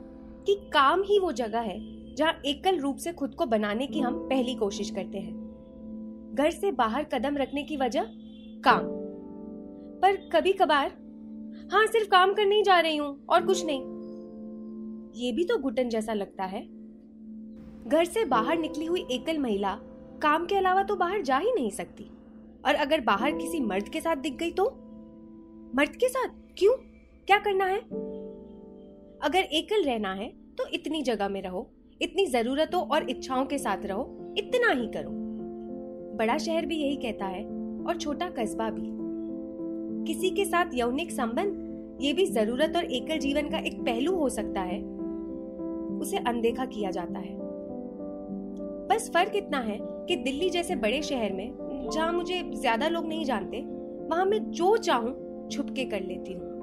कि 0.47 0.55
काम 0.73 1.01
ही 1.03 1.19
वो 1.19 1.31
जगह 1.31 1.59
है 1.61 1.77
जहाँ 2.15 2.41
एकल 2.45 2.79
रूप 2.79 2.97
से 2.97 3.13
खुद 3.13 3.33
को 3.35 3.45
बनाने 3.45 3.87
की 3.87 3.99
हम 3.99 4.17
पहली 4.29 4.55
कोशिश 4.55 4.89
करते 4.89 5.17
हैं। 5.17 6.33
घर 6.35 6.51
से 6.51 6.71
बाहर 6.73 7.03
कदम 7.03 7.37
रखने 7.37 7.63
की 7.63 7.77
वजह 7.77 8.05
काम। 8.63 8.87
पर 10.01 10.15
कभी 10.33 10.53
कभार 10.53 10.91
हाँ 11.71 11.85
सिर्फ़ 11.87 12.09
काम 12.09 12.33
करने 12.33 12.55
ही 12.55 12.63
जा 12.63 12.79
रही 12.79 12.97
हूँ 12.97 13.25
और 13.29 13.45
कुछ 13.45 13.65
नहीं। 13.65 13.94
ये 15.15 15.31
भी 15.31 15.43
तो 15.43 15.57
घुटन 15.57 15.89
जैसा 15.89 16.13
लगता 16.13 16.43
है। 16.43 16.61
घर 17.87 18.05
से 18.05 18.25
बाहर 18.25 18.57
निकली 18.57 18.85
हुई 18.85 19.05
एकल 19.11 19.37
महिला 19.37 19.73
काम 20.21 20.45
के 20.45 20.55
अलावा 20.55 20.83
तो 20.83 20.95
बाहर 20.95 21.21
जा 21.21 21.37
ही 21.37 21.51
नहीं 21.51 21.69
सकती। 21.69 22.09
और 22.65 22.75
अगर 22.75 23.01
बाहर 23.01 23.31
किसी 23.31 23.59
मर्द 23.59 23.89
के 23.89 24.01
साथ 24.01 24.15
दिख 24.15 24.35
गई 24.35 24.51
तो? 24.51 24.63
मर्द 25.75 25.95
के 25.95 26.09
साथ? 26.09 26.27
क्यों? 26.57 26.73
क्या 27.27 27.37
करना 27.37 27.65
है? 27.65 27.79
अगर 29.21 29.39
एकल 29.39 29.83
रहना 29.83 30.13
है 30.13 30.27
तो 30.57 30.67
इतनी 30.67 31.01
जगह 31.01 31.29
में 31.29 31.41
रहो, 31.41 31.71
इतनी 32.01 32.25
जरूरतों 32.25 32.81
और 32.81 33.09
इच्छाओं 33.09 33.45
के 33.45 33.57
साथ 33.57 33.85
रहो, 33.85 34.33
इतना 34.37 34.71
ही 34.71 34.87
करो। 34.87 35.09
बड़ा 36.17 36.37
शहर 36.37 36.65
भी 36.65 36.75
यही 36.75 36.95
कहता 36.95 37.25
है, 37.25 37.43
और 37.87 37.97
छोटा 37.97 38.29
कस्बा 38.29 38.69
भी। 38.69 38.93
किसी 40.05 40.29
के 40.29 40.45
साथ 40.45 40.73
यौनिक 40.73 41.11
संबंध, 41.11 41.63
ये 42.01 42.13
भी 42.13 42.25
ज़रूरत 42.25 42.75
और 42.75 42.85
एकल 42.85 43.17
जीवन 43.17 43.49
का 43.49 43.57
एक 43.57 43.81
पहलू 43.81 44.15
हो 44.15 44.29
सकता 44.29 44.61
है। 44.61 44.94
उसे 46.05 46.17
अनदेखा 46.17 46.65
किया 46.65 46.91
जाता 46.91 47.19
है। 47.19 47.37
बस 48.89 49.09
फ़र्क 49.13 49.35
इतना 49.35 49.57
है 49.57 49.77
कि 49.81 50.15
दिल्ली 50.15 50.49
जैसे 50.49 50.75
बड़े 50.75 51.01
शहर 51.01 51.33
में, 51.33 51.89
जहाँ 51.93 52.13
मुझे 52.13 52.41
ज़्यादा 52.55 52.87
लोग 52.87 53.07
नहीं 53.07 53.25
जानते, 53.25 53.61
वहाँ 54.09 54.25
मैं 54.25 54.51
जो 54.51 54.77
चाहूँ 54.77 55.47
छुपके 55.51 55.85
कर 55.85 56.01
लेती 56.01 56.33
हूँ। 56.33 56.53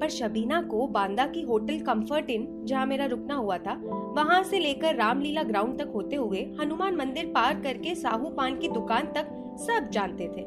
पर 0.00 0.08
शबीना 0.08 0.62
को 0.62 0.86
बांदा 0.86 1.26
की 1.26 1.42
होटल 1.42 1.78
कंफर्ट 1.80 2.30
इन, 2.30 2.46
जहाँ 2.64 2.86
मेरा 2.86 3.06
रुकना 3.06 3.34
हुआ 3.34 3.58
था, 3.58 3.74
वहाँ 4.16 4.42
से 4.42 4.58
लेकर 4.58 4.94
रामलीला 4.94 5.42
ग्राउंड 5.42 5.78
तक 5.78 5.92
होते 5.94 6.16
हुए 6.16 6.42
हनुमान 6.60 6.96
मंदिर 6.96 7.26
पार 7.26 7.60
करके 7.60 7.94
साहू 7.94 8.30
पान 8.30 8.58
की 8.58 8.68
दुकान 8.68 9.06
तक 9.06 9.28
सब 9.60 9.90
जानते 9.90 10.28
थे। 10.28 10.42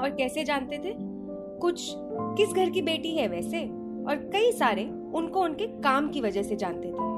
और 0.00 0.14
कैसे 0.18 0.44
जानते 0.44 0.78
थे? 0.78 0.94
कुछ 1.58 1.92
किस 2.36 2.52
घर 2.52 2.70
की 2.70 2.82
बेटी 2.82 3.16
है 3.16 3.28
वैसे? 3.28 3.83
और 4.08 4.16
कई 4.32 4.52
सारे 4.52 4.84
उनको 5.14 5.42
उनके 5.42 5.66
काम 5.82 6.08
की 6.08 6.20
वजह 6.20 6.42
से 6.42 6.56
जानते 6.56 6.88
थे। 6.88 7.12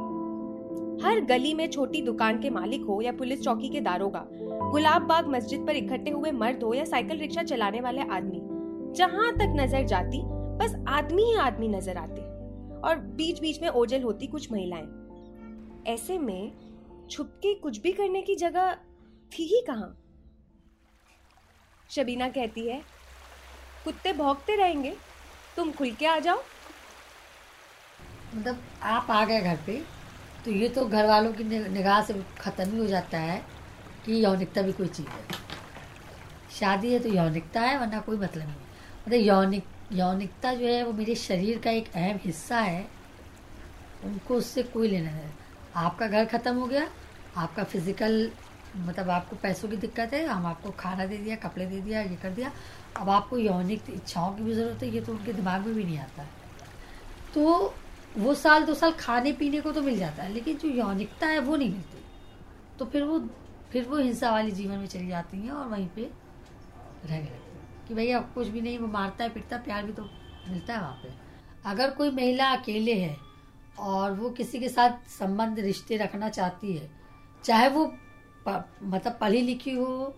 हर 0.97 1.21
गली 1.21 1.52
में 1.55 1.66
छोटी 1.71 2.02
दुकान 2.02 2.40
के 2.40 2.50
मालिक 2.50 2.85
हो 2.85 3.00
या 3.02 3.12
पुलिस 3.12 3.43
चौकी 3.43 3.69
के 3.69 3.81
दारोगा, 3.81 4.25
गुलाब 4.71 5.02
बाग 5.02 5.28
मस्जिद 5.28 5.66
पर 5.66 5.76
इकट्ठे 5.76 6.11
हुए 6.11 6.31
मर्द 6.31 6.62
हो 6.62 6.73
या 6.75 6.85
साइकिल 6.85 7.19
रिक्शा 7.19 7.43
चलाने 7.43 7.81
वाले 7.81 8.02
आदमी, 8.02 8.40
जहाँ 8.97 9.33
तक 9.33 9.55
नज़र 9.57 9.87
जाती, 9.87 10.23
बस 10.59 10.75
आदमी 10.88 11.23
ही 11.23 11.37
आदमी 11.37 11.69
नज़र 11.69 11.97
आते 11.97 12.21
और 12.81 12.99
बीच 13.16 13.40
बीच 13.40 13.61
में 13.62 13.69
ओझल 13.69 14.02
होती 14.02 14.26
कुछ 14.26 14.50
महिलाएँ। 14.52 14.88
ऐसे 15.87 16.19
में 16.19 16.52
छुप 17.11 17.26
के 17.43 17.55
कुछ 17.55 17.81
भी 17.81 17.93
करने 17.93 18.23
की 18.23 18.35
जगह 18.37 18.73
थी 19.33 19.45
ही 19.45 19.61
कहा? 19.66 19.95
शबीना 21.90 22.28
कहती 22.28 22.66
है, 22.69 22.81
कुत्ते 23.85 24.12
भौंकते 24.12 24.57
रहेंगे, 24.57 24.95
तुम 25.57 25.71
खुल 25.73 25.90
के 25.90 26.07
आ 26.07 26.19
जाओ। 26.19 26.40
मतलब 28.37 28.59
आप 28.85 29.11
आ 29.11 29.25
गए 29.25 29.40
घर 29.40 29.57
पे 29.66 29.83
तो 30.45 30.50
ये 30.50 30.69
तो 30.69 30.85
घर 30.87 31.07
वालों 31.07 31.33
की 31.33 31.45
निगाह 31.45 32.02
से 32.02 32.14
ख़त्म 32.40 32.71
ही 32.71 32.78
हो 32.78 32.87
जाता 32.87 33.19
है 33.19 33.43
कि 34.05 34.25
यौनिकता 34.25 34.62
भी 34.62 34.73
कोई 34.73 34.88
चीज़ 34.88 35.07
है। 35.07 35.45
शादी 36.50 36.93
है 36.93 36.99
तो 36.99 37.09
यौनिकता 37.09 37.61
है, 37.61 37.78
वरना 37.78 38.00
कोई 38.00 38.16
मतलब 38.16 38.43
नहीं। 38.43 38.55
मतलब 39.07 39.21
यौनिक, 39.21 39.64
यौनिकता 39.93 40.52
जो 40.55 40.66
है 40.66 40.83
वो 40.85 40.93
मेरे 40.93 41.14
शरीर 41.14 41.59
का 41.59 41.71
एक 41.71 41.90
अहम 41.95 42.19
हिस्सा 42.25 42.59
है, 42.59 42.87
उनको 44.05 44.35
उससे 44.35 44.62
कोई 44.64 44.88
लेना 44.88 45.11
नहीं। 45.11 45.31
आपका 45.76 46.07
घर 46.07 46.25
ख़त्म 46.26 46.55
हो 46.55 46.66
गया, 46.66 46.87
आपका 47.37 47.64
फ़िज़िकल 47.64 48.31
मतलब 48.76 49.11
आपको 49.11 49.37
पैसों 49.37 49.69
की 49.69 49.76
दिक्कत 49.76 50.12
है, 50.14 50.25
हम 50.26 50.47
आपको 50.47 50.71
खाना 50.78 51.07
दे 51.07 51.16
दिया, 51.16 51.37
कपड़े 51.37 51.66
दे 51.66 51.81
दिया, 51.81 52.00
ये 52.00 52.16
कर 52.23 52.31
दिया, 52.31 52.50
अब 52.97 53.11
आपको 53.11 53.38
यौनिक 53.38 53.90
इच्छाओं 53.90 54.35
की 54.35 54.43
भी 54.43 54.55
ज़रूरत 54.55 54.83
है, 54.83 54.88
ये 54.90 55.00
तो 55.00 55.12
उनके 55.12 55.33
दिमाग 55.33 55.66
में 55.66 55.75
भी 55.75 55.85
नहीं 55.85 55.99
आता। 55.99 56.25
तो 57.35 57.75
वो 58.18 58.35
साल 58.35 58.64
दो 58.64 58.75
साल 58.75 58.92
खाने 58.92 59.32
पीने 59.32 59.61
को 59.61 59.73
तो 59.73 59.82
मिल 59.82 59.99
जाता 59.99 60.23
है 60.23 60.32
लेकिन 60.32 60.56
जो 60.56 60.68
यौनिकता 60.68 61.26
है 61.26 61.38
वो 61.38 61.56
नहीं 61.56 61.70
मिलती। 61.70 61.99
तो 62.78 62.85
फिर 62.85 63.02
वो 63.02 63.18
फिर 63.73 63.85
वो 63.85 63.96
हिंसा 63.96 64.30
वाली 64.30 64.50
जीवन 64.50 64.78
में 64.78 64.87
चली 64.87 65.08
जाती 65.08 65.37
हैं 65.37 65.50
और 65.50 65.66
वहीं 65.68 65.88
पे 65.88 66.02
रह 67.04 67.20
गए। 67.20 67.40
कि 67.88 67.94
भैया 67.94 68.20
कुछ 68.35 68.49
भी 68.49 68.61
नहीं 68.61 68.78
वो 68.78 68.87
मारता 68.87 69.25
है 69.25 69.30
पिटता 69.30 69.56
प्यार 69.56 69.85
भी 69.85 69.92
तो 69.92 70.02
मिलता 70.49 70.75
है 70.75 70.80
वहाँ 70.80 71.00
पे। 71.02 71.12
अगर 71.64 71.90
कोई 71.90 72.11
महिला 72.11 72.50
अकेले 72.50 72.94
है 72.94 73.16
और 73.78 74.12
वो 74.12 74.30
किसी 74.30 74.58
के 74.58 74.68
साथ 74.68 75.08
संबंध 75.08 75.58
रिश्ते 75.58 75.96
रखना 75.96 76.28
चाहती 76.28 76.76
है 76.76 76.90
चाहे 77.44 77.68
वो 77.68 77.87
प, 78.49 78.64
मतलब 78.82 79.18
पढ़ी 79.20 79.40
लिखी 79.42 79.75
हो 79.75 80.14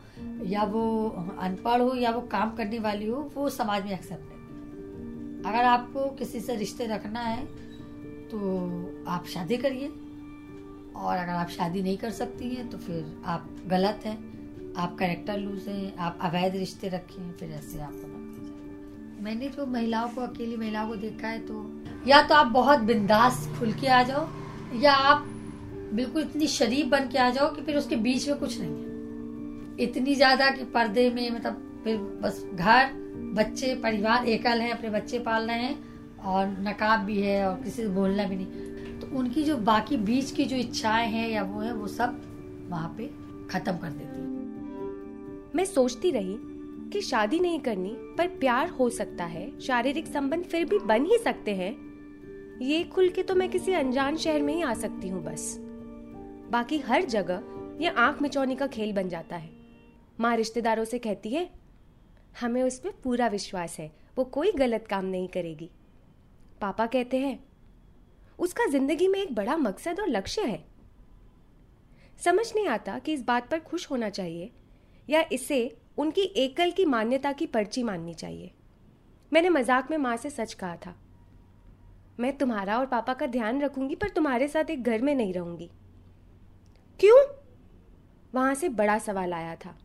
या 0.47 0.63
वो 0.63 1.09
अनपढ़ 1.41 1.81
हो 1.81 1.95
या 1.95 2.11
वो 2.11 2.21
काम 2.21 2.57
करने 2.57 2.79
वाली 2.79 3.07
हो 3.07 3.31
वो 3.35 3.49
समाज 3.51 3.85
में 3.85 3.93
एक्सेप्ट 3.93 4.33
है 4.33 4.37
अगर 5.45 5.65
आपको 5.65 6.11
किसी 6.11 6.41
से 6.41 6.57
रिश्ते 6.57 6.87
रखना 6.87 7.21
है 7.21 7.68
तो 8.31 9.05
आप 9.09 9.27
शादी 9.27 9.57
करिए। 9.57 9.89
और 10.97 11.17
अगर 11.17 11.33
आप 11.33 11.49
शादी 11.51 11.83
नहीं 11.83 11.97
कर 11.99 12.11
सकती 12.13 12.49
हैं 12.49 12.69
तो 12.71 12.79
फिर 12.79 13.05
आप 13.27 13.49
गलत 13.67 14.03
हैं। 14.05 14.17
आप 14.77 14.97
करेक्टर 14.99 15.39
लूज 15.39 15.69
हैं, 15.69 15.97
आप 15.97 16.19
अवैध 16.23 16.57
रिश्ते 16.57 16.89
रखें 16.89 17.33
फिर 17.33 17.51
ऐसे 17.53 17.81
आप 17.81 17.93
मैंने 19.21 19.49
जो 19.49 19.67
महिलाओं 19.67 20.09
को, 20.09 20.21
अकेली 20.21 20.57
महिलाओं 20.57 20.89
को 20.89 20.97
देखा 20.97 21.29
है 21.29 21.39
तो 21.41 21.65
या 22.07 22.21
तो 22.23 22.35
आप 22.35 22.47
बहुत 22.49 22.79
बिंदास 22.81 23.49
खुल 23.59 23.73
के 23.73 23.87
आ 23.89 24.03
जाओ, 24.03 24.29
या 24.75 24.93
आप 24.93 25.25
बिल्कुल 25.93 26.23
इतनी 26.23 26.47
शरीफ 26.49 26.87
बन 26.87 27.09
के 27.09 27.19
आ 27.19 27.29
जाओ 27.31 27.55
कि 27.55 27.63
फिर 27.63 27.77
उसके 27.77 27.97
बीच 27.99 28.29
में 28.29 28.39
कुछ 28.39 28.59
नहीं 28.61 28.71
है। 28.71 29.77
इतनी 29.81 30.15
ज़्यादा 30.15 30.51
कि 30.51 30.65
पर्दे 30.67 31.09
में 31.11 31.31
मतलब 31.31 31.81
फिर 31.85 31.97
बस 32.23 32.45
घर, 32.55 32.93
बच्चे, 33.35 33.75
परिवार 33.77 34.27
एकल 34.29 34.61
है, 34.61 34.71
अपने 34.71 34.91
बच्चे 34.91 35.19
पाल 35.21 35.47
रहे 35.47 35.59
हैं 35.59 35.88
और 36.25 36.47
नकाब 36.61 37.01
भी 37.01 37.21
है 37.23 37.49
और 37.49 37.63
किसी 37.63 37.83
से 37.83 37.89
बोलना 37.89 38.25
भी 38.25 38.37
नहीं। 38.37 39.01
तो 39.01 39.19
उनकी 39.19 39.43
जो 39.45 39.57
बाकी 39.57 39.97
बीच 39.97 40.31
की 40.31 40.45
जो 40.45 40.57
इच्छाएँ 40.57 41.09
हैं 41.09 41.29
या 41.29 41.43
वो 41.43 41.61
है, 41.61 41.75
वो 41.75 41.87
सब 41.87 42.21
वहाँ 42.71 42.95
पे 42.99 43.11
खत्म 43.51 43.73
कर 43.73 43.91
देती 43.91 44.27
मैं 45.57 45.65
सोचती 45.65 46.11
रही 46.11 46.37
कि 46.91 47.01
शादी 47.01 47.39
नहीं 47.39 47.61
करनी, 47.61 47.95
पर 48.19 48.29
प्यार 48.29 48.69
हो 48.69 48.91
सकता 48.91 49.25
है, 49.25 49.61
शारीरिक 49.61 50.07
संबंध 50.07 50.45
फिर 50.45 50.65
भी 50.65 50.79
बन 50.79 51.05
ही 51.05 51.19
सकते 51.19 51.55
हैं। 51.55 51.89
ये 52.63 52.85
खुल 52.85 53.09
के 53.09 53.23
तो 53.23 53.35
मैं 53.35 53.49
किसी 53.49 53.73
अनजान 53.73 54.17
शहर 54.17 54.43
में 54.43 54.55
ही 54.55 54.63
आ 54.63 54.75
सकती 54.75 55.09
हूँ 55.09 55.25
बस। 55.25 55.59
बाकी 56.51 56.79
हर 56.79 57.05
जगह 57.05 57.43
ये 57.81 57.89
आँख 57.89 58.23
मिचौनी 58.23 58.57
का 58.57 58.67
खेल 58.67 58.93
बन 58.93 59.09
जाता 59.09 59.37
है। 59.37 59.51
माँ 60.21 60.37
रिश्तेदारों 60.37 60.85
से 60.85 60.99
कहती 60.99 61.31
है, 61.31 61.51
हमें 62.41 62.63
उस 62.63 62.79
पर 62.79 62.91
पूरा 63.05 63.27
विश्वास 63.27 63.77
है, 63.79 63.93
वो 64.19 64.25
कोई 64.25 64.53
गलत 64.53 64.87
काम 64.91 65.05
नहीं 65.05 65.29
करेगी। 65.29 65.71
पापा 66.61 66.87
कहते 66.87 67.19
हैं, 67.19 67.39
उसका 68.39 68.67
ज़िंदगी 68.67 69.09
में 69.09 69.19
एक 69.21 69.35
बड़ा 69.35 69.57
मकसद 69.57 70.01
और 70.01 70.09
लक्ष्य 70.09 70.43
है। 70.43 70.65
समझ 72.21 72.47
नहीं 72.55 72.67
आता 72.69 72.99
कि 72.99 73.13
इस 73.13 73.23
बात 73.25 73.51
पर 73.51 73.59
खुश 73.61 73.91
होना 73.91 74.09
चाहिए 74.11 74.51
या 75.09 75.25
इसे 75.33 75.77
उनकी 75.99 76.23
एकल 76.37 76.71
की 76.71 76.85
मान्यता 76.87 77.33
की 77.33 77.47
पर्ची 77.49 77.83
माननी 77.83 78.15
चाहिए। 78.15 78.51
मैंने 79.33 79.49
मज़ाक 79.51 79.91
में 79.91 79.97
माँ 79.99 80.17
से 80.17 80.31
सच 80.31 80.55
कहा 80.55 80.77
था, 80.77 80.95
मैं 82.19 82.37
तुम्हारा 82.39 82.79
और 82.79 82.87
पापा 82.87 83.15
का 83.15 83.27
ध्यान 83.29 83.61
रखूँगी, 83.63 83.95
पर 83.95 84.09
तुम्हारे 84.09 84.49
साथ 84.49 84.71
एक 84.71 84.83
घर 84.83 85.03
में 85.03 85.15
नहीं 85.15 85.33
रहूँगी। 85.35 85.71
क्यों? 87.01 87.19
वहाँ 88.33 88.55
से 88.55 88.69
बड़ा 88.71 88.99
सवाल 88.99 89.33
आया 89.33 89.55
था, 89.57 89.77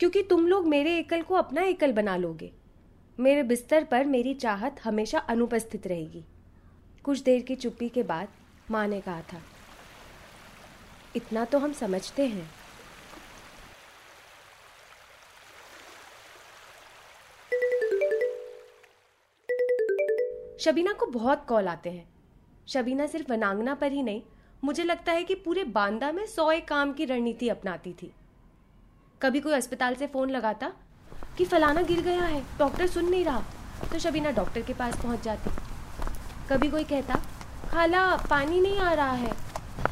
क्योंकि 0.00 0.22
तुम 0.22 0.46
लोग 0.46 0.66
मेरे 0.68 0.96
एकल 0.98 1.22
को 1.22 1.34
अपना 1.34 1.62
एकल 1.62 1.92
बना 1.92 2.16
लोगे। 2.16 2.52
मेरे 3.18 3.42
बिस्तर 3.42 3.84
पर 3.84 4.04
मेरी 4.04 4.34
चाहत 4.34 4.80
हमेशा 4.84 5.18
अनुपस्थित 5.18 5.86
रहेगी। 5.86 6.24
कुछ 7.04 7.20
देर 7.22 7.42
की 7.42 7.54
चुप्पी 7.54 7.88
के 7.88 8.02
बाद 8.02 8.28
माँ 8.70 8.86
ने 8.88 9.00
कहा 9.00 9.20
था, 9.22 9.40
इतना 11.16 11.44
तो 11.44 11.58
हम 11.58 11.72
समझते 11.72 12.26
हैं। 12.26 12.48
शबीना 20.60 20.92
को 20.92 21.06
बहुत 21.06 21.44
कॉल 21.48 21.68
आते 21.68 21.90
हैं। 21.90 22.08
शबीना 22.68 23.06
सिर्फ़ 23.06 23.32
वनांगना 23.32 23.74
पर 23.74 23.92
ही 23.92 24.02
नहीं, 24.02 24.22
मुझे 24.64 24.84
लगता 24.84 25.12
है 25.12 25.24
कि 25.24 25.34
पूरे 25.34 25.64
बांदा 25.64 26.12
में 26.12 26.26
सौ 26.26 26.50
एक 26.50 26.68
काम 26.68 26.92
की 26.92 27.04
रणनीति 27.04 27.48
अपनाती 27.48 27.92
थी। 27.92 28.12
कभी 29.20 29.40
कोई 29.40 29.52
अस्पताल 29.52 29.94
से 29.94 30.06
फ़ोन 30.06 30.30
लगाता 30.30 30.72
कि 31.38 31.44
फलाना 31.44 31.82
गिर 31.82 32.00
गया 32.00 32.22
है 32.22 32.42
डॉक्टर 32.58 32.86
सुन 32.86 33.08
नहीं 33.10 33.24
रहा। 33.24 33.42
तो 33.92 33.98
शबीना 33.98 34.30
डॉक्टर 34.30 34.62
के 34.62 34.72
पास 34.72 34.96
पहुँच 34.96 35.22
जाती। 35.22 35.50
कभी 36.48 36.68
कोई 36.70 36.84
कहता, 36.84 37.14
खाला, 37.70 38.04
पानी 38.30 38.60
नहीं 38.60 38.78
आ 38.78 38.92
रहा 38.92 39.12
है। 39.12 39.32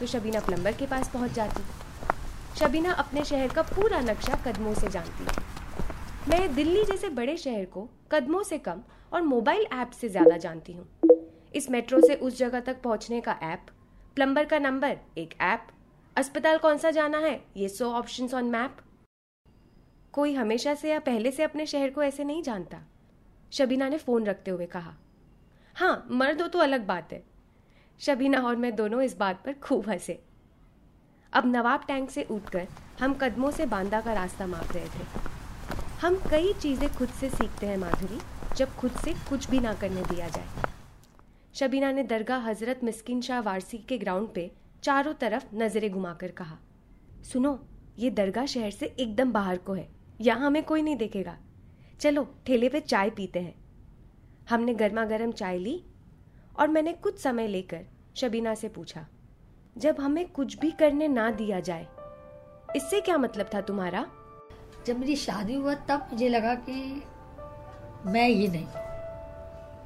तो 0.00 0.06
शबीना 0.06 0.40
प्लम्बर 0.40 0.72
के 0.72 0.87
पास 0.87 1.11
पहुँच 1.12 1.32
जाती। 1.32 1.62
शबीना 2.58 2.92
अपने 2.94 3.25
शहर 3.25 3.49
का 3.49 3.62
पूरा 3.64 4.00
नक्शा 4.00 4.37
कदमों 4.46 4.75
से 4.75 4.88
जानती। 4.88 5.25
मैं 6.30 6.54
दिल्ली 6.54 6.84
जैसे 6.84 7.08
बड़े 7.11 7.37
शहर 7.37 7.64
को 7.64 7.88
कदमों 8.12 8.42
से 8.42 8.58
कम 8.58 8.82
और 9.12 9.22
मोबाइल 9.22 9.66
ऐप 9.72 9.90
से 9.90 10.08
ज़्यादा 10.08 10.37
जानती 10.37 10.72
हूँ। 10.72 11.18
इस 11.54 11.70
मेट्रो 11.70 12.00
से 12.00 12.14
उस 12.16 12.38
जगह 12.38 12.61
तक 12.61 12.80
पहुँचने 12.82 13.20
का 13.20 13.37
ऐप 13.42 13.66
प्लम्बर 14.16 14.44
का 14.44 14.58
नंबर 14.58 14.96
एक 15.18 15.34
ऐप 15.40 15.66
अस्पताल 16.16 16.58
कौन 16.58 16.78
सा 16.78 16.90
जाना 16.90 17.18
है, 17.18 17.40
ये 17.56 17.68
सो 17.68 17.90
ऑप्शंस 17.90 18.34
ऑन 18.34 18.44
मैप 18.44 18.76
कोई 20.14 20.35
हमेशा 20.35 20.75
से 20.75 20.90
या 20.90 20.99
पहले 20.99 21.31
से 21.33 21.42
अपने 21.42 21.66
शहर 21.66 21.90
को 21.90 22.02
ऐसे 22.02 22.25
नहीं 22.25 22.42
जानता? 22.42 22.78
शबीना 23.52 23.88
ने 23.88 23.99
फ़ोन 23.99 24.25
रखते 24.25 24.50
हुए 24.50 24.66
कहा 24.66 24.95
हाँ 25.76 26.07
मर्द 26.11 26.42
हो 26.42 26.49
तो 26.49 26.59
अलग 26.59 26.87
बात 26.87 27.12
है। 27.12 27.23
शबीना 28.00 28.38
और 28.38 28.57
मैं 28.57 28.75
दोनों 28.76 29.02
इस 29.02 29.16
बात 29.19 29.42
पर 29.45 29.52
खूब 29.52 29.88
हंसे। 29.88 30.23
अब 31.33 31.47
नवाब 31.47 31.85
टैंक 31.87 32.11
से 32.11 32.23
उठकर 32.23 32.66
हम 33.00 33.14
कदमों 33.14 33.50
से 33.50 33.66
बांदा 33.66 34.00
का 34.00 34.12
रास्ता 34.12 34.47
माप 34.47 34.73
रहे 34.73 34.85
थे। 34.85 35.31
हम 36.00 36.16
कई 36.31 36.52
चीज़ें 36.52 36.92
खुद 36.95 37.09
से 37.11 37.31
सीखते 37.31 37.66
हैं, 37.66 37.76
माधुरी, 37.76 38.19
जब 38.57 38.75
खुद 38.76 38.97
से 39.04 39.12
कुछ 39.28 39.49
भी 39.50 39.61
ना 39.61 39.75
करने 39.75 40.02
दिया 40.02 40.28
जाए। 40.28 40.71
शबीना 41.54 41.92
ने 41.92 42.02
दरगाह 42.02 42.49
हज़रत 42.49 42.81
मिस्किन 42.85 43.21
शाह 43.21 43.40
वारसी 43.40 43.78
के 43.78 43.99
ग्राउंड 43.99 44.28
पे 44.28 44.50
चारों 44.83 45.12
तरफ़ 45.14 45.54
नज़रें 45.54 45.90
घुमाकर 45.90 46.31
कहा, 46.31 46.59
सुनो, 47.33 47.59
ये 47.99 48.11
दरगाह 48.11 48.47
शहर 48.47 48.71
से 48.71 48.87
एकदम 48.87 49.33
बाहर 49.33 49.57
को 49.57 49.73
है। 49.73 49.88
यहाँ 50.22 50.46
हमें 50.46 50.62
कोई 50.62 50.82
नहीं 50.82 50.96
देखेगा। 50.96 51.36
चलो, 52.00 52.26
ठेले 52.46 52.68
पे 52.68 52.80
चाय 52.80 53.10
पीते 53.10 53.40
हैं। 53.40 53.54
हमने 54.50 54.74
गर्मा 54.74 55.04
गर्म 55.04 55.32
चाय 55.32 55.58
ली 55.58 55.82
और 56.58 56.68
मैंने 56.68 56.92
कुछ 56.92 57.18
समय 57.18 57.46
लेकर 57.48 57.84
शबीना 58.16 58.54
से 58.54 58.68
पूछा, 58.68 59.06
जब 59.76 60.00
हमें 60.00 60.26
कुछ 60.28 60.58
भी 60.58 60.70
करने 60.70 61.08
ना 61.08 61.30
दिया 61.30 61.60
जाए, 61.60 61.86
इससे 62.76 63.00
क्या 63.00 63.16
मतलब 63.18 63.50
था 63.54 63.60
तुम्हारा? 63.60 64.04
जब 64.86 64.98
मेरी 64.98 65.16
शादी 65.16 65.54
हुआ 65.54 65.74
तब 65.88 66.08
मुझे 66.12 66.28
लगा 66.28 66.54
कि 66.68 67.02
मैं 68.06 68.28
ये 68.28 68.48
नहीं। 68.48 68.66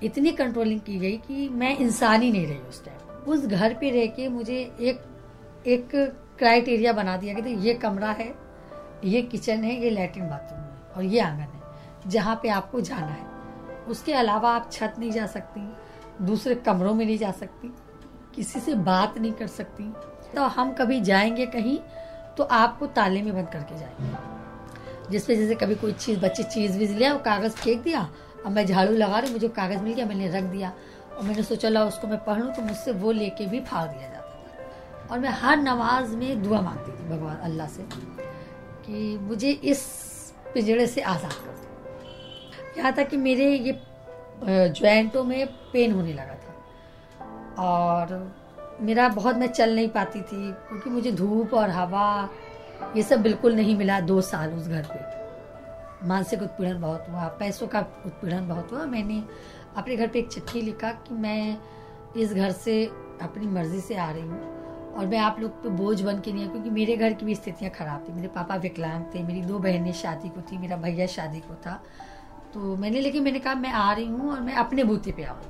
इतनी 0.02 0.32
कंट्रोलिंग 0.32 0.80
की 0.80 0.98
गई 0.98 1.16
कि 1.18 1.48
मैं 1.48 1.76
इंसान 1.78 2.22
ही 2.22 2.30
नहीं 2.32 2.46
रही 2.46 2.58
उस 2.58 2.84
टाइम 2.84 3.30
उस 3.32 3.46
घर 3.46 3.74
पे 3.74 3.90
रह 3.90 4.06
के 4.06 4.28
मुझे 4.28 4.58
एक 4.80 5.04
एक 5.66 5.88
क्राइटेरिया 6.38 6.92
बना 6.92 7.16
दिया 7.16 7.34
कि 7.34 7.54
ये 7.66 7.74
कमरा 7.74 8.10
है 8.10 8.28
ये 9.04 9.22
किचन 9.22 9.64
है, 9.64 9.74
ये 9.74 9.90
लेटरिन 9.90 10.28
बाथरूम 10.28 10.60
है 10.60 10.94
और 10.96 11.04
ये 11.04 11.20
आँगन 11.20 11.40
है, 11.40 12.10
जहाँ 12.10 12.38
पे 12.42 12.48
आपको 12.48 12.80
जाना 12.80 13.06
है। 13.06 13.24
उसके 13.88 14.12
अलावा 14.12 14.50
आप 14.50 14.70
छत 14.72 14.94
नहीं 14.98 15.10
जा 15.10 15.26
सकती, 15.26 15.60
दूसरे 16.22 16.54
कमरों 16.54 16.94
में 16.94 17.04
नहीं 17.06 17.18
जा 17.18 17.30
सकती, 17.30 17.74
किसी 18.34 18.60
से 18.60 18.74
बात 18.74 19.18
नहीं 19.18 19.32
कर 19.32 19.46
सकती। 19.46 19.92
तो 20.34 20.42
हम 20.42 20.72
कभी 20.72 21.00
जाएँगे 21.00 21.46
कहीं 21.46 21.78
तो 22.36 22.44
आपको 22.44 22.86
ताले 22.86 23.22
में 23.22 23.34
बंद 23.34 23.48
करके 23.48 23.78
जाएँगे। 23.78 25.10
जिसपे 25.10 25.36
जैसे 25.36 25.54
कभी 25.54 25.74
कोई 25.74 25.92
चीज़, 25.92 26.20
बच्चे 26.20 26.42
चीज़ 26.42 26.78
वीज 26.78 26.92
लिया 26.92 27.12
और 27.12 27.20
कागज़ 27.22 27.52
फेंक 27.52 27.82
दिया, 27.82 28.08
अब 28.46 28.52
मैं 28.52 28.66
झाड़ू 28.66 28.92
लगा 28.92 29.18
रही 29.18 29.32
मुझे 29.32 29.48
कागज़ 29.48 29.82
मिल 29.82 29.94
गया, 29.94 30.06
मैंने 30.06 30.28
रख 30.28 30.44
दिया। 30.44 30.72
और 31.16 31.22
मैंने 31.22 31.42
सोचा 31.42 31.68
ला 31.68 31.84
उसको 31.84 32.08
मैं 32.08 32.24
पढ़ 32.24 32.38
लूँ 32.38 32.52
तो 32.54 32.62
मुझसे 32.62 32.92
वो 32.92 33.12
लेके 33.12 33.46
भी 33.46 33.60
फाड़ 33.60 33.86
दिया 33.88 34.08
जाता 34.08 34.20
था। 34.20 35.08
और 35.10 35.18
मैं 35.18 35.30
हर 35.30 35.56
नमाज़ 35.56 36.16
में 36.16 36.42
दुआ 36.42 36.60
मांगती 36.60 36.92
थी 36.92 37.08
भगवान, 37.08 37.36
अल्लाह 37.36 37.66
से। 37.66 38.15
कि 38.86 39.18
मुझे 39.18 39.50
इस 39.50 39.82
पिंजड़े 40.54 40.86
से 40.86 41.00
आज़ाद 41.02 41.32
कर 41.32 41.50
दो। 41.50 42.78
यहाँ 42.78 42.92
तक 42.92 43.08
कि 43.08 43.16
मेरे 43.16 43.54
ये 43.56 43.78
ज्वाइंटों 44.44 45.24
में 45.24 45.46
पेन 45.72 45.92
होने 45.92 46.12
लगा 46.12 46.34
था। 46.34 47.62
और 47.62 48.34
मेरा 48.80 49.08
बहुत 49.08 49.36
मैं 49.36 49.46
चल 49.48 49.74
नहीं 49.74 49.88
पाती 49.88 50.20
थी, 50.20 50.52
क्योंकि 50.68 50.90
मुझे 50.90 51.12
धूप 51.12 51.54
और 51.54 51.70
हवा, 51.70 52.28
ये 52.96 53.02
सब 53.02 53.22
बिल्कुल 53.22 53.54
नहीं 53.54 53.76
मिला 53.76 54.00
दो 54.02 54.20
साल 54.22 54.52
उस 54.54 54.68
घर 54.68 54.82
पे। 54.92 56.06
मानसिक 56.06 56.42
उत्पीड़न 56.42 56.80
बहुत 56.80 57.06
हुआ, 57.10 57.28
पैसों 57.38 57.66
का 57.66 57.80
उत्पीड़न 58.06 58.48
बहुत 58.48 58.72
हुआ। 58.72 58.84
मैंने 58.86 59.22
अपने 59.76 59.96
घर 59.96 60.08
पे 60.08 60.18
एक 60.18 60.28
चिट्ठी 60.28 60.60
लिखा 60.62 60.90
कि 60.90 61.14
मैं 61.14 61.58
इस 62.16 62.32
घर 62.32 62.50
से 62.52 62.84
अपनी 63.22 63.46
मर्ज़ी 63.46 63.80
से 63.80 63.96
आ 63.96 64.10
रही 64.10 64.22
हूँ। 64.22 64.55
और 64.96 65.06
मैं 65.06 65.18
आप 65.18 65.40
लोग 65.40 65.62
पे 65.62 65.68
बोझ 65.76 66.00
बन 66.02 66.20
के 66.20 66.32
नहीं 66.32 66.48
क्योंकि 66.48 66.70
मेरे 66.70 66.96
घर 66.96 67.12
की 67.12 67.26
भी 67.26 67.34
स्थितियाँ 67.34 67.70
खराब 67.72 68.04
थी। 68.08 68.12
मेरे 68.12 68.28
पापा 68.28 68.56
विकलांग 68.56 69.04
थे, 69.14 69.22
मेरी 69.22 69.40
दो 69.42 69.58
बहनें 69.58 69.92
शादी 69.94 70.28
को 70.28 70.40
थी, 70.42 70.58
मेरा 70.58 70.76
भैया 70.76 71.06
शादी 71.06 71.40
को 71.40 71.54
था। 71.56 71.82
तो 72.54 72.76
मैंने, 72.76 73.00
लेकिन 73.00 73.22
मैंने 73.22 73.38
कहा, 73.38 73.54
मैं 73.54 73.70
आ 73.70 73.92
रही 73.92 74.06
हूँ 74.06 74.30
और 74.32 74.40
मैं 74.40 74.54
अपने 74.56 74.84
बूते 74.84 75.12
पे 75.12 75.24
आऊँ 75.24 75.40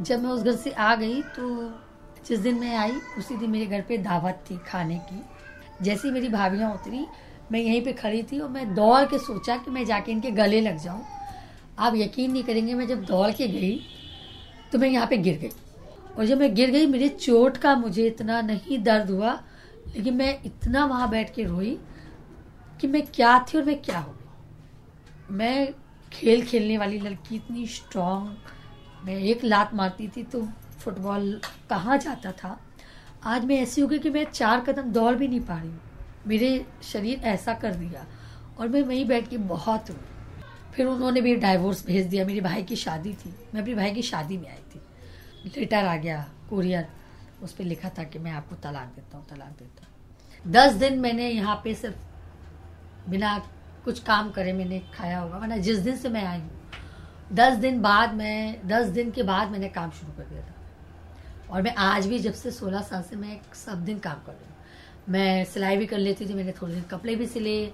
जब 0.00 0.22
मैं 0.22 0.30
उस 0.30 0.42
घर 0.42 0.56
से 0.56 0.70
आ 0.70 0.94
गई 0.94 1.20
तो 1.36 1.72
जिस 2.26 2.40
दिन 2.40 2.58
मैं 2.60 2.74
आई, 2.76 2.92
उसी 3.18 3.36
दिन 3.36 3.50
मेरे 3.50 3.66
घर 3.66 3.80
पे 3.80 3.98
दावत 3.98 4.42
थी 4.50 4.56
खाने 4.66 4.98
की। 5.00 5.22
जैसी 5.82 6.10
मेरी 6.10 6.28
भाभियाँ 6.28 6.72
उतरी, 6.74 7.06
मैं 7.52 7.60
यहीं 7.60 7.82
पे 7.84 7.92
खड़ी 7.92 8.22
थी 8.22 8.38
और 8.40 8.48
मैं 8.48 8.74
दौड़ 8.74 9.04
के 9.04 9.18
सोचा 9.18 9.56
कि 9.56 9.70
मैं 9.70 9.84
जाके 9.84 10.12
इनके 10.12 10.30
गले 10.32 10.60
लग 10.60 10.76
जाऊँ। 10.78 11.02
आप 11.78 11.94
यकीन 11.96 12.32
नहीं 12.32 12.42
करेंगे, 12.44 12.74
मैं 12.74 12.86
जब 12.86 13.04
दौड़ 13.04 13.30
के 13.30 13.48
गई 13.48 13.80
तो 14.72 14.78
मैं 14.78 14.88
यहाँ 14.88 15.06
पे 15.06 15.16
गिर 15.18 15.38
गई। 15.38 15.50
और 16.18 16.26
जब 16.26 16.38
मैं 16.38 16.54
गिर 16.54 16.70
गई, 16.70 16.86
मेरे 16.86 17.08
चोट 17.08 17.56
का 17.56 17.74
मुझे 17.76 18.06
इतना 18.06 18.40
नहीं 18.40 18.78
दर्द 18.82 19.10
हुआ, 19.10 19.32
लेकिन 19.96 20.14
मैं 20.14 20.38
इतना 20.44 20.84
वहाँ 20.84 21.08
बैठ 21.10 21.34
के 21.34 21.44
रोई 21.44 21.78
कि 22.80 22.86
मैं 22.86 23.02
क्या 23.06 23.38
थी 23.38 23.58
और 23.58 23.64
मैं 23.64 23.80
क्या 23.82 23.98
हो 23.98 24.14
मैं 25.30 25.68
खेल 26.12 26.44
खेलने 26.46 26.78
वाली 26.78 26.98
लड़की 26.98 27.36
इतनी 27.36 27.66
स्ट्रांग 27.66 29.06
मैं 29.06 29.16
एक 29.16 29.44
लात 29.44 29.74
मारती 29.74 30.08
थी 30.08 30.22
तो 30.22 30.42
फुटबॉल 30.78 31.40
कहाँ 31.70 31.98
जाता 31.98 32.32
था? 32.32 32.58
आज 33.24 33.44
मैं 33.44 33.56
ऐसी 33.56 33.80
हो 33.80 33.86
गई 33.88 33.98
कि 33.98 34.10
मैं 34.10 34.24
चार 34.24 34.60
कदम 34.60 34.90
दौड़ 34.92 35.14
भी 35.14 35.28
नहीं 35.28 35.40
पा 35.40 35.58
रही 35.58 35.72
मेरे 36.26 36.66
शरीर 36.82 37.18
ऐसा 37.26 37.54
कर 37.54 37.74
दिया 37.74 38.06
और 38.58 38.68
मैं 38.68 38.82
वहीं 38.82 39.04
बैठ 39.04 39.28
के 39.28 39.38
बहुत 39.38 39.90
रोई। 39.90 40.42
फिर 40.74 40.86
उन्होंने 40.86 41.20
भी 41.20 41.34
डाइवोर्स 41.36 41.86
भेज 41.86 42.06
दिया, 42.06 42.24
मेरे 42.24 42.40
भाई 42.40 42.62
की 42.62 42.76
शादी 42.76 43.12
थी। 43.14 43.34
मैं 43.54 43.62
अपने 43.62 43.74
भाई 43.74 43.90
की 43.90 44.02
शादी 44.02 44.38
में 44.38 44.48
आई 44.48 44.62
थी। 44.74 44.80
लेटर 45.56 45.84
आ 45.84 45.96
गया 45.96 46.24
कुरियर 46.50 46.86
उस 47.42 47.52
पर 47.52 47.64
लिखा 47.64 47.88
था 47.88 48.04
कि 48.04 48.18
मैं 48.18 48.32
आपको 48.32 48.56
तलाक 48.56 48.88
देता 48.96 49.16
हूँ, 49.18 49.26
तलाक 49.26 49.58
देता 49.58 49.84
हूँ। 49.84 50.52
दस 50.52 50.72
दिन 50.74 50.98
मैंने 51.00 51.28
यहाँ 51.30 51.60
पे 51.64 51.74
सिर्फ़ 51.74 53.10
बिना 53.10 53.38
कुछ 53.84 54.02
काम 54.02 54.30
करे 54.30 54.52
मैंने 54.52 54.78
खाया 54.94 55.18
होगा, 55.18 55.38
वरना 55.38 55.56
जिस 55.58 55.78
दिन 55.78 55.96
से 55.96 56.08
मैं 56.08 56.24
आई 56.24 56.40
हूँ, 56.40 56.50
दस 57.32 57.56
दिन 57.56 57.80
बाद 57.82 58.14
मैं, 58.14 58.68
दस 58.68 58.86
दिन 58.88 59.10
के 59.10 59.22
बाद 59.22 59.50
मैंने 59.50 59.68
काम 59.68 59.90
शुरू 59.90 60.12
कर 60.12 60.24
दिया 60.24 60.42
था। 60.42 60.54
और 61.50 61.62
मैं 61.62 61.74
आज 61.76 62.06
भी 62.06 62.18
जब 62.18 62.32
से 62.32 62.50
सोलह 62.50 62.80
साल 62.82 63.02
से 63.02 63.16
मैं 63.16 63.40
सब 63.56 63.84
दिन 63.84 63.98
काम 63.98 64.22
कर 64.26 64.32
रही 64.32 64.44
हूँ। 64.44 64.56
मैं 65.08 65.44
सिलाई 65.44 65.76
भी 65.76 65.86
कर 65.86 65.98
लेती 65.98 66.26
थी, 66.26 66.34
मैंने 66.34 66.52
थोड़े 66.52 66.74
दिन 66.74 66.82
कपड़े 66.90 67.14
भी 67.16 67.26
सिले 67.26 67.64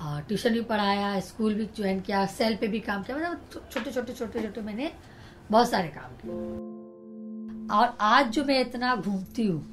ट्यूशन 0.00 0.52
भी 0.52 0.60
पढ़ाया, 0.62 1.18
स्कूल 1.20 1.54
भी 1.54 1.64
ज्वाइन 1.76 2.00
किया 2.00 2.24
सेल 2.26 2.56
पे 2.56 2.68
भी 2.68 2.80
काम 2.80 3.02
किया 3.02 3.16
मतलब 3.16 3.70
छोटे 3.72 3.90
छोटे 3.90 4.12
छोटे 4.12 4.42
छोटे 4.42 4.60
मैंने 4.60 4.90
बहुत 5.50 5.70
सारे 5.70 5.88
काम 5.88 6.12
किए। 6.16 6.77
और 7.70 7.96
आज 8.00 8.30
जो 8.32 8.44
मैं 8.44 8.60
इतना 8.60 8.94
घूमती 8.96 9.46
हूँ 9.46 9.66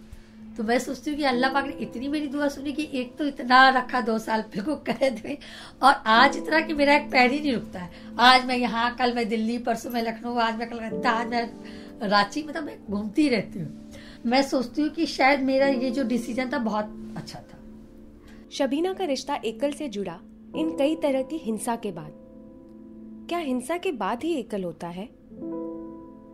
तो 0.58 0.64
मैं 0.64 0.78
सोचती 0.80 1.12
हूँ 1.12 1.18
कि 1.18 1.24
अल्लाह 1.26 1.52
पाक 1.54 1.66
ने 1.66 1.74
इतनी 1.82 2.08
मेरी 2.08 2.28
दुआ 2.28 2.48
सुनी 2.48 2.72
कि 2.74 2.90
एक 2.94 3.16
तो 3.18 3.26
इतना 3.26 3.68
रखा 3.70 4.02
दो 4.02 4.18
साल 4.20 4.44
को 4.58 4.76
कैद 4.90 5.22
में 5.26 5.38
और 5.84 5.94
आज 6.08 6.38
इतना 6.38 6.60
कि 6.60 6.74
मेरा 6.74 6.96
एक 6.96 7.10
पैर 7.12 7.32
ही 7.32 7.40
नहीं 7.40 7.54
रुकता 7.54 7.80
है। 7.80 7.90
आज 8.20 8.46
मैं 8.46 8.58
यहाँ, 8.58 8.96
कल 8.96 9.14
मैं 9.14 9.28
दिल्ली, 9.30 9.58
परसों 9.58 9.90
मैं 9.92 10.04
लखनऊ, 10.04 10.36
आज 10.36 10.58
मैं 10.58 10.70
कलकत्ता 10.70 11.12
आज 11.12 11.28
मैं 11.28 12.10
रांची 12.10 12.44
मतलब 12.44 12.64
मैं 12.64 12.78
घूमती 12.90 13.28
रहती 13.30 13.60
हूँ। 13.60 13.92
मैं 14.26 14.42
सोचती 14.44 14.82
हूँ 14.82 14.90
कि 14.90 15.06
शायद 15.06 15.42
मेरा 15.42 15.68
ये 15.68 15.90
जो 15.92 16.04
डिसीज़न 16.04 16.50
था 16.54 16.58
बहुत 16.60 17.14
अच्छा 17.18 17.40
था। 17.40 17.60
शबीना 18.52 18.94
का 18.94 19.06
रिश्ता 19.06 19.36
एकल 19.46 19.72
से 19.72 19.88
जुड़ा, 19.90 20.20
इन 20.56 20.76
कई 20.78 20.96
तरह 20.96 21.22
की 21.24 21.38
हिंसा 21.38 21.76
के 21.76 21.92
बाद। 21.92 22.12
क्या 23.30 23.40
हिंसा 23.40 23.78
के 23.78 23.92
बाद 23.94 24.24
ही 24.24 24.34
एकल 24.34 24.64
होता 24.64 24.88
है? 24.88 25.08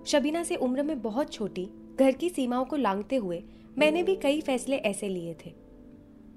शबीना 0.05 0.43
से 0.43 0.55
उम्र 0.55 0.83
में 0.83 1.01
बहुत 1.01 1.33
छोटी, 1.33 1.69
घर 1.99 2.11
की 2.11 2.29
सीमाओं 2.29 2.65
को 2.65 2.75
लांगते 2.75 3.15
हुए 3.15 3.43
मैंने 3.77 4.03
भी 4.03 4.15
कई 4.15 4.41
फैसले 4.41 4.75
ऐसे 4.75 5.09
लिए 5.09 5.35
थे। 5.45 5.53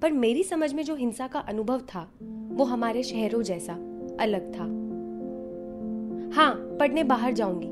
पर 0.01 0.11
मेरी 0.11 0.43
समझ 0.43 0.73
में 0.73 0.83
जो 0.83 0.95
हिंसा 0.95 1.27
का 1.27 1.39
अनुभव 1.39 1.79
था, 1.79 2.11
वो 2.47 2.63
हमारे 2.63 3.03
शहरों 3.03 3.41
जैसा, 3.41 3.73
अलग 4.19 4.55
था। 4.55 4.63
हाँ 6.35 6.77
पढ़ने 6.79 7.03
बाहर 7.03 7.33
जाऊँगी। 7.33 7.67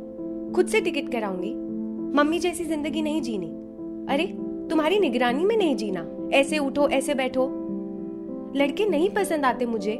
खुद 0.53 0.67
से 0.67 0.81
टिकट 0.81 1.11
कराऊँगी। 1.11 1.55
मम्मी 2.17 2.39
जैसी 2.39 2.63
ज़िंदगी 2.63 3.01
नहीं 3.01 3.21
जीनी। 3.21 3.47
अरे, 4.13 4.27
तुम्हारी 4.69 4.99
निगरानी 4.99 5.45
में 5.45 5.57
नहीं 5.57 5.75
जीना। 5.75 6.29
ऐसे 6.33 6.57
उठो, 6.57 6.89
ऐसे 6.89 7.13
बैठो। 7.13 7.47
लड़के 8.55 8.85
नहीं 8.85 9.09
पसंद 9.09 9.45
आते 9.45 9.65
मुझे, 9.65 9.99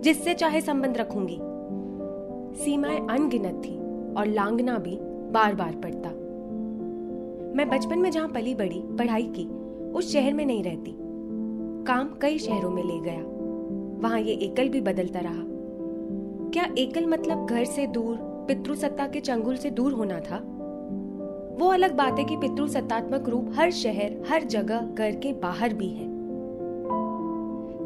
जिससे 0.00 0.34
चाहे 0.34 0.60
संबंध 0.60 0.98
रखूँगी। 0.98 1.38
सीमाएँ 2.64 3.06
अनगिनत 3.10 3.62
थी। 3.64 3.83
और 4.16 4.26
लांगना 4.26 4.78
भी 4.78 4.98
बार 5.32 5.54
बार 5.54 5.72
पड़ता। 5.72 6.08
मैं 7.56 7.68
बचपन 7.70 7.98
में 7.98 8.10
जहाँ 8.10 8.28
पली 8.28 8.54
बड़ी, 8.54 8.82
पढ़ाई 8.84 9.32
की, 9.38 9.44
उस 9.92 10.12
शहर 10.12 10.34
में 10.34 10.46
नहीं 10.46 10.62
रहती। 10.62 10.96
काम 11.84 12.08
कई 12.20 12.38
शहरों 12.38 12.70
में 12.70 12.84
ले 12.84 13.00
गया। 13.00 13.22
वहाँ 14.00 14.20
ये 14.20 14.32
एकल 14.32 14.68
भी 14.68 14.80
बदलता 14.80 15.20
रहा। 15.20 15.44
क्या 16.50 16.74
एकल 16.78 17.06
मतलब 17.06 17.46
घर 17.46 17.64
से 17.64 17.86
दूर, 17.86 18.16
पितृसत्ता 18.48 19.06
के 19.06 19.20
चंगुल 19.20 19.56
से 19.56 19.70
दूर 19.70 19.92
होना 19.92 20.20
था? 20.20 20.36
वो 21.60 21.68
अलग 21.68 21.96
बात 21.96 22.18
है 22.18 22.24
कि 22.24 22.36
पितृसत्तात्मक 22.36 23.28
रूप 23.28 23.50
हर 23.54 23.70
शहर, 23.70 24.22
हर 24.28 24.42
जगह, 24.44 24.80
घर 24.80 25.10
के 25.10 25.32
बाहर 25.32 25.74
भी 25.74 25.88
है। 25.88 26.06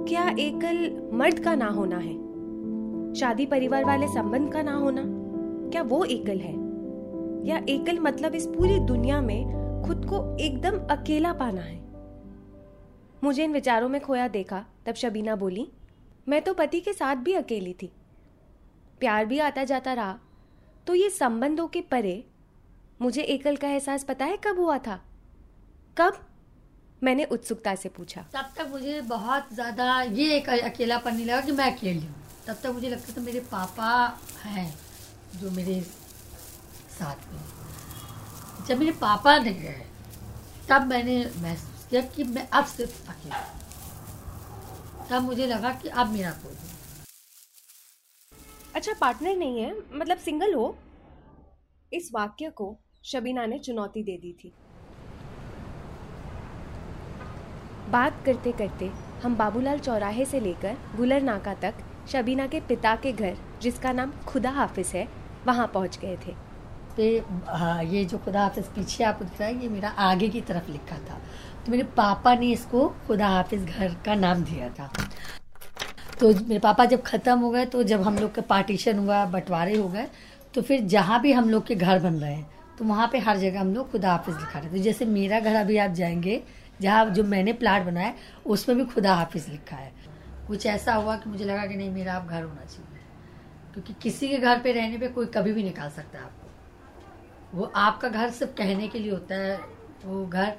क्या 0.05 0.29
एकल 0.29 1.09
मर्द 1.13 1.39
का 1.39 1.55
ना 1.55 1.67
होना 1.67 1.97
है? 1.97 2.15
शादी 3.15 3.47
परिवार 3.47 3.85
वाले 3.85 4.07
संबंध 4.07 4.53
का 4.53 4.63
ना 4.63 4.75
होना? 4.75 5.03
क्या 5.71 5.83
वो 5.83 6.05
एकल 6.05 6.39
है? 6.39 6.53
या 7.49 7.61
एकल 7.69 7.99
मतलब 7.99 8.35
इस 8.35 8.47
पूरी 8.47 8.79
दुनिया 8.79 9.21
में 9.21 9.45
खुद 9.87 10.05
को 10.05 10.37
एकदम 10.37 10.79
अकेला 10.87 11.33
पाना 11.33 11.61
है? 11.61 11.77
मुझे 13.25 13.45
इन 13.45 13.53
विचारों 13.53 13.89
में 13.89 14.01
खोया 14.01 14.29
देखा, 14.29 14.65
तब 14.87 14.95
शबीना 14.95 15.37
बोली, 15.37 15.73
मैं 16.29 16.43
तो 16.43 16.55
पति 16.55 16.81
के 16.81 16.93
साथ 16.93 17.17
भी 17.17 17.33
अकेली 17.33 17.73
थी। 17.73 17.93
प्यार 19.01 19.27
भी 19.27 19.39
आता 19.39 19.65
जाता 19.65 19.93
रहा। 19.93 20.19
तो 20.87 20.95
ये 20.95 21.11
संबंधों 21.11 21.69
के 21.69 21.81
परे, 21.81 22.25
मुझे 23.03 23.23
एकल 23.23 23.57
का 23.57 23.69
एहसास 23.69 24.05
पता 24.05 24.25
है 24.25 24.37
कब 24.37 24.59
हुआ 24.59 24.79
था? 24.79 25.01
कब? 25.97 26.19
मैंने 27.03 27.25
उत्सुकता 27.25 27.75
से 27.75 27.89
पूछा। 27.89 28.27
तब 28.33 28.51
तक 28.57 28.69
मुझे 28.71 29.01
बहुत 29.01 29.55
ज़्यादा 29.55 30.03
ये 30.03 30.37
एक 30.37 30.49
अकेलापन 30.49 31.15
नहीं 31.15 31.27
लगा 31.27 31.41
कि 31.41 31.53
मैं 31.53 31.77
अकेली 31.77 32.07
हूँ। 32.07 32.15
तब 32.47 32.55
तक 32.55 32.67
मुझे 32.67 32.89
लगता 32.89 33.13
था 33.17 33.25
मेरे 33.25 33.41
पापा 33.41 34.19
हैं। 34.45 34.88
जो 35.35 35.51
मेरे 35.51 35.81
साथ 36.91 37.33
में 37.33 37.41
जब 38.67 38.79
मेरे 38.79 38.93
पापा 38.93 39.37
नहीं 39.39 39.61
गए, 39.63 39.85
तब 40.69 40.87
मैंने 40.87 41.19
महसूस 41.43 41.87
किया 41.91 42.01
कि 42.07 42.25
मैं 42.25 42.49
अब 42.49 42.65
सिर्फ़ 42.67 43.09
अकेला 43.11 43.45
तब 45.11 45.23
मुझे 45.23 45.47
लगा 45.47 45.73
कि 45.73 45.89
अब 45.89 46.09
मेरा 46.09 46.31
कोई 46.43 46.53
नहीं। 46.53 46.77
अच्छा 48.75 48.93
पार्टनर 49.01 49.37
नहीं 49.37 49.61
है 49.61 49.73
मतलब 49.93 50.19
सिंगल 50.19 50.55
हो? 50.55 50.77
इस 51.93 52.11
वाक्य 52.15 52.51
को 52.51 52.77
शबीना 53.05 53.47
ने 53.47 53.59
चुनौती 53.59 54.03
दे 54.03 54.17
दी 54.17 54.33
थी। 54.33 54.53
बात 57.91 58.23
करते 58.27 58.53
करते 58.53 58.87
हम 59.23 59.37
बाबूलाल 59.37 59.79
चौराहे 59.79 60.25
से 60.25 60.41
लेकर 60.41 60.77
गुलर 60.97 61.23
नाका 61.23 61.55
तक 61.55 61.75
शबीना 62.09 62.47
के 62.47 62.61
पिता 62.61 62.95
के 62.97 63.13
घर 63.13 63.37
जिसका 63.63 63.93
नाम 63.93 64.13
खुदा 64.27 64.51
हाफिज 64.51 64.87
है, 64.87 65.07
वहाँ 65.47 65.67
पहुँच 65.75 65.99
गए 65.99 66.17
थे। 66.27 66.35
पे 66.97 67.23
हाँ 67.49 67.83
ये 67.85 68.05
जो 68.05 68.19
खुदा 68.19 68.43
हाफिज 68.43 68.65
पीछे 68.67 69.05
आपको 69.05 69.25
दिख 69.25 69.41
रहा 69.41 69.49
है, 69.49 69.63
ये 69.63 69.69
मेरा 69.69 69.89
आगे 69.89 70.29
की 70.29 70.41
तरफ़ 70.41 70.71
लिखा 70.71 70.97
था। 71.01 71.21
तो 71.67 71.73
मेरे 71.73 71.83
पापा 71.97 72.35
ने 72.35 72.51
इसको 72.53 72.89
खुदा 73.07 73.29
हाफिज 73.29 73.65
घर 73.67 73.95
का 74.07 74.15
नाम 74.15 74.43
दिया 74.45 74.69
था। 74.71 74.91
तो 76.21 76.29
मेरे 76.29 76.59
पापा 76.59 76.85
जब 76.85 77.03
ख़त्म 77.03 77.39
हो 77.39 77.51
गए 77.51 77.65
तो 77.67 77.83
जब 77.83 78.03
हम 78.03 78.19
लोग 78.19 78.35
का 78.35 78.43
पार्टीशन 78.43 78.99
हुआ, 78.99 79.25
बंटवारे 79.27 79.77
हो 79.77 79.89
गए 79.89 80.07
तो 80.55 80.63
फिर 80.63 80.81
जहाँ 80.87 81.21
भी 81.21 81.33
हम 81.33 81.51
लोग 81.51 81.67
के 81.67 81.75
घर 81.75 81.99
बन 81.99 82.15
रहे 82.15 82.33
हैं 82.35 82.47
तो 82.79 82.85
वहाँ 82.85 83.09
पे 83.13 83.19
हर 83.19 83.37
जगह 83.37 83.61
हम 83.61 83.75
लोग 83.75 83.91
खुदा 83.91 84.11
हाफिज 84.11 84.35
लिखा 84.35 84.59
रहे 84.59 84.71
तो 84.71 84.79
जैसे 84.79 85.05
मेरा 85.05 85.41
घर 85.41 85.55
अभी 85.55 85.77
आप 85.77 85.91
जाएँगे, 85.91 86.43
जहाँ 86.81 87.05
जो 87.07 87.25
मैंने 87.25 87.53
प्लाट 87.53 87.83
बनाया, 87.83 88.13
उसमें 88.47 88.77
भी 88.79 88.85
खुदा 88.85 89.15
हाफिज 89.15 89.49
लिखा 89.49 89.77
है। 89.77 89.93
कुछ 90.49 90.67
ऐसा 90.67 90.95
हुआ 90.95 91.17
कि 91.17 91.31
मुझे 91.31 91.45
लगा 91.45 91.67
कि 91.67 91.77
नहीं, 91.77 91.91
मेरा 91.91 92.15
आप 92.15 92.27
घर 92.27 92.43
होना 92.43 92.65
चाहिए। 92.65 92.98
क्योंकि 93.79 94.03
किसी 94.03 94.29
के 94.29 94.39
घर 94.39 94.61
पे 94.61 94.73
रहने 94.73 94.99
पे 94.99 95.09
कोई 95.09 95.27
कभी 95.27 95.53
भी 95.53 95.63
निकाल 95.63 95.91
सकता 95.91 96.19
है 96.19 96.25
आपको। 96.25 96.49
वो 97.59 97.73
आपका 97.77 98.09
घर 98.09 98.31
सिर्फ़ 98.31 98.53
कहने 98.53 98.89
के 98.89 98.99
लिए 98.99 99.11
होता 99.11 99.35
है, 99.35 99.61
वो 100.05 100.27
घर 100.27 100.57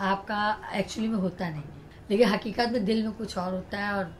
आपका 0.00 0.70
एक्चुअली 0.74 1.08
में 1.08 1.18
होता 1.18 1.48
नहीं 1.48 1.62
है। 1.62 1.82
लेकिन 2.10 2.28
हकीकत 2.28 2.68
में 2.72 2.84
दिल 2.84 3.02
में 3.02 3.12
कुछ 3.12 3.38
और 3.38 3.54
होता 3.54 3.78
है 3.78 3.92
और 3.92 4.16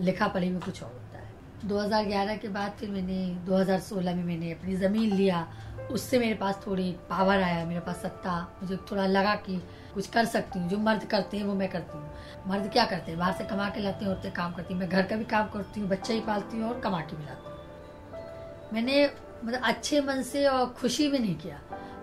लिखा 0.00 0.28
पढ़ी 0.28 0.50
में 0.50 0.60
कुछ 0.60 0.82
और 0.82 0.92
होता 0.92 1.18
है। 1.18 1.34
2011 1.64 2.36
के 2.36 2.48
बाद 2.48 2.72
फिर 2.72 2.90
मैंने 2.90 3.34
2016 3.34 4.14
में 4.14 4.24
मैंने 4.24 4.52
अपनी 4.52 4.76
ज़मीन 4.76 5.12
लिया। 5.12 5.48
उससे 5.90 6.18
मेरे 6.18 6.34
पास 6.34 6.60
थोड़ी 6.66 6.92
पावर 6.92 7.42
आया, 7.42 7.64
मेरे 7.64 7.80
पास 7.80 7.96
सत्ता। 7.96 8.58
मुझे 8.62 8.76
थोड़ा 8.76 9.06
लगा 9.06 9.34
कि 9.34 9.62
कुछ 9.94 10.06
कर 10.06 10.24
सकती 10.24 10.58
हूँ। 10.58 10.68
जो 10.68 10.78
मर्द 10.78 11.04
करते 11.04 11.36
हैं, 11.36 11.44
वो 11.44 11.54
मैं 11.54 11.68
करती 11.68 11.98
हूँ। 11.98 12.10
मर्द 12.46 12.72
क्या 12.72 12.84
करते 12.84 13.10
हैं? 13.10 13.20
बाहर 13.20 13.32
से 13.32 13.44
कमा 13.44 13.68
के 13.68 13.80
लाते 13.80 14.04
हैं, 14.04 14.12
औरतें 14.12 14.32
काम 14.32 14.52
करती 14.52 14.74
हैं। 14.74 14.80
मैं 14.80 14.88
घर 14.88 15.02
का 15.02 15.16
भी 15.16 15.24
काम 15.24 15.48
करती 15.48 15.80
हूँ, 15.80 15.88
बच्चा 15.88 16.14
ही 16.14 16.20
पालती 16.20 16.56
हूँ 16.56 16.70
और 16.70 16.80
कमा 16.80 17.00
के 17.00 17.16
भी 17.16 17.24
लाती 17.24 17.48
हूँ। 17.48 17.53
मैंने 18.74 19.10
मतलब 19.44 19.60
अच्छे 19.64 20.00
मन 20.00 20.22
से 20.22 20.46
और 20.46 20.66
खुशी 20.66 21.08
में 21.08 21.18
नहीं 21.18 21.34
किया। 21.34 21.56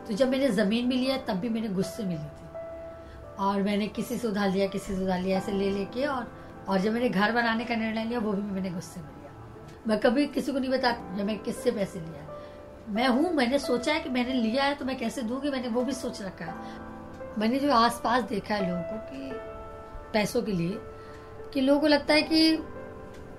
तो 0.08 0.14
जब 0.14 0.30
मैंने 0.30 0.48
ज़मीन 0.48 0.90
भी 0.90 0.96
लिया, 0.96 1.18
तब 1.18 1.34
भी 1.34 1.50
मैंने 1.50 1.68
गुस्से 1.68 2.04
में 2.04 2.16
ली 2.16 2.18
थी। 2.18 3.36
और 3.40 3.62
मैंने 3.62 3.88
किसी 3.88 4.18
से 4.18 4.28
उधार 4.28 4.52
लिया, 4.52 4.68
किसी 4.68 4.96
से 4.96 5.04
उधार 5.04 5.20
लिया, 5.20 5.38
ऐसे 5.38 5.52
ले 5.52 5.72
लेके 5.72 6.06
और 6.06 6.32
और 6.70 6.80
जब 6.80 6.94
मैंने 6.94 7.10
घर 7.10 7.32
बनाने 7.32 7.66
का 7.66 7.76
निर्णय 7.76 8.06
लिया, 8.06 8.20
वो 8.20 8.34
भी 8.34 8.42
मैंने 8.42 8.70
गुस्से 8.70 9.02
में 9.02 9.08
लिया। 9.08 9.32
मैं 9.88 10.00
कभी 10.00 10.28
किसी 10.28 10.52
को 10.52 10.60
नहीं 10.60 10.72
बताती 10.72 11.18
जब 11.18 11.26
मैं 11.26 11.40
किससे 11.40 11.72
पैसे 11.72 12.00
लिया। 12.00 12.28
मैं 12.90 13.08
हूँ, 13.08 13.34
मैंने 13.34 13.60
सोचा 13.60 13.94
है 13.94 14.00
कि 14.00 14.10
मैंने 14.10 14.34
लिया 14.34 14.64
है 14.64 14.76
तो 14.76 14.86
मैं 14.86 14.98
कैसे 14.98 15.22
दूँगी? 15.22 15.50
मैंने 15.50 15.68
वो 15.68 15.84
भी 15.84 15.92
सोच 15.92 16.22
रखा 16.22 16.46
है। 16.46 16.56
मैंने 17.38 17.60
जो 17.60 17.74
आसपास 17.74 18.24
देखा 18.24 18.56
है 18.56 18.70
लोगों 18.70 18.84
को 18.84 18.98
कि 18.98 19.32
पैसों 20.14 20.42
के 20.42 20.52
लिए, 20.52 20.78
कि 21.54 21.62
लोगों 21.62 21.82
को 21.82 21.88
लगता 21.88 22.14
है 22.14 22.22
कि 22.22 22.56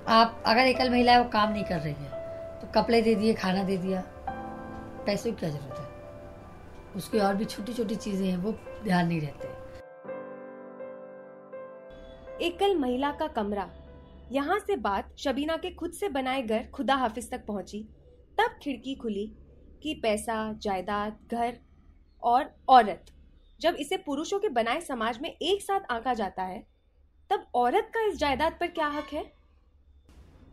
आप, 0.08 0.42
अगर 0.46 0.60
एकल 0.60 0.90
महिला 0.90 1.12
है, 1.12 1.22
वो 1.22 1.30
काम 1.30 1.52
नहीं 1.52 1.64
कर 1.64 1.78
रही 1.78 1.92
है। 1.92 2.21
तो 2.62 2.68
कपड़े 2.74 3.02
दे 3.02 3.14
दिए, 3.14 3.34
खाना 3.34 3.62
दे 3.62 3.76
दिया। 3.76 4.00
पैसों 5.06 5.30
की 5.32 5.36
क्या 5.36 5.50
ज़रूरत 5.50 5.78
है? 5.78 5.86
उसकी 6.96 7.18
और 7.18 7.34
भी 7.34 7.44
छोटी 7.44 7.72
छोटी 7.72 7.96
चीज़ें 7.96 8.28
हैं, 8.28 8.36
वो 8.36 8.52
ध्यान 8.84 9.06
नहीं 9.06 9.20
रहते। 9.20 9.48
एकल 12.46 12.78
महिला 12.78 13.12
का 13.12 13.26
कमरा। 13.26 13.70
यहाँ 14.32 14.58
से 14.58 14.76
बात 14.76 15.14
शबीना 15.18 15.56
के 15.56 15.70
खुद 15.70 15.92
से 15.92 16.08
बनाए 16.08 16.42
घर 16.42 16.66
खुदा 16.74 16.94
हाफिज 16.94 17.30
तक 17.30 17.46
पहुँची। 17.46 17.88
तब 18.38 18.58
खिड़की 18.62 18.94
खुली 18.94 19.36
कि 19.82 19.94
पैसा, 19.94 20.52
जायदाद, 20.52 21.18
घर 21.32 21.58
और 22.22 22.54
औरत। 22.68 23.04
जब 23.60 23.74
इसे 23.74 23.96
पुरुषों 23.96 24.38
के 24.38 24.48
बनाए 24.48 24.80
समाज 24.80 25.18
में 25.22 25.30
एक 25.30 25.62
साथ 25.62 25.80
आंका 25.90 26.14
जाता 26.14 26.42
है, 26.42 26.66
तब 27.30 27.46
औरत 27.54 27.90
का 27.94 28.04
इस 28.04 28.16
जायदाद 28.16 28.56
पर 28.60 28.66
क्या 28.66 28.86
हक 28.86 29.06
है? 29.12 29.41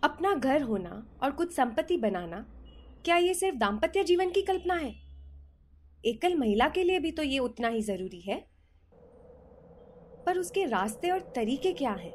अपना 0.03 0.33
घर 0.33 0.61
होना 0.61 1.07
और 1.23 1.31
कुछ 1.31 1.53
संपत्ति 1.53 1.97
बनाना, 1.97 2.45
क्या 3.05 3.17
ये 3.17 3.33
सिर्फ़ 3.33 3.57
दाम्पत्य 3.57 4.03
जीवन 4.03 4.29
की 4.29 4.41
कल्पना 4.41 4.73
है? 4.73 4.95
एकल 6.05 6.35
महिला 6.35 6.69
के 6.69 6.83
लिए 6.83 6.99
भी 6.99 7.11
तो 7.11 7.23
ये 7.23 7.39
उतना 7.39 7.67
ही 7.67 7.81
ज़रूरी 7.81 8.19
है। 8.19 8.45
पर 10.25 10.37
उसके 10.37 10.65
रास्ते 10.65 11.09
और 11.09 11.19
तरीके 11.19 11.73
क्या 11.73 11.91
हैं? 11.91 12.13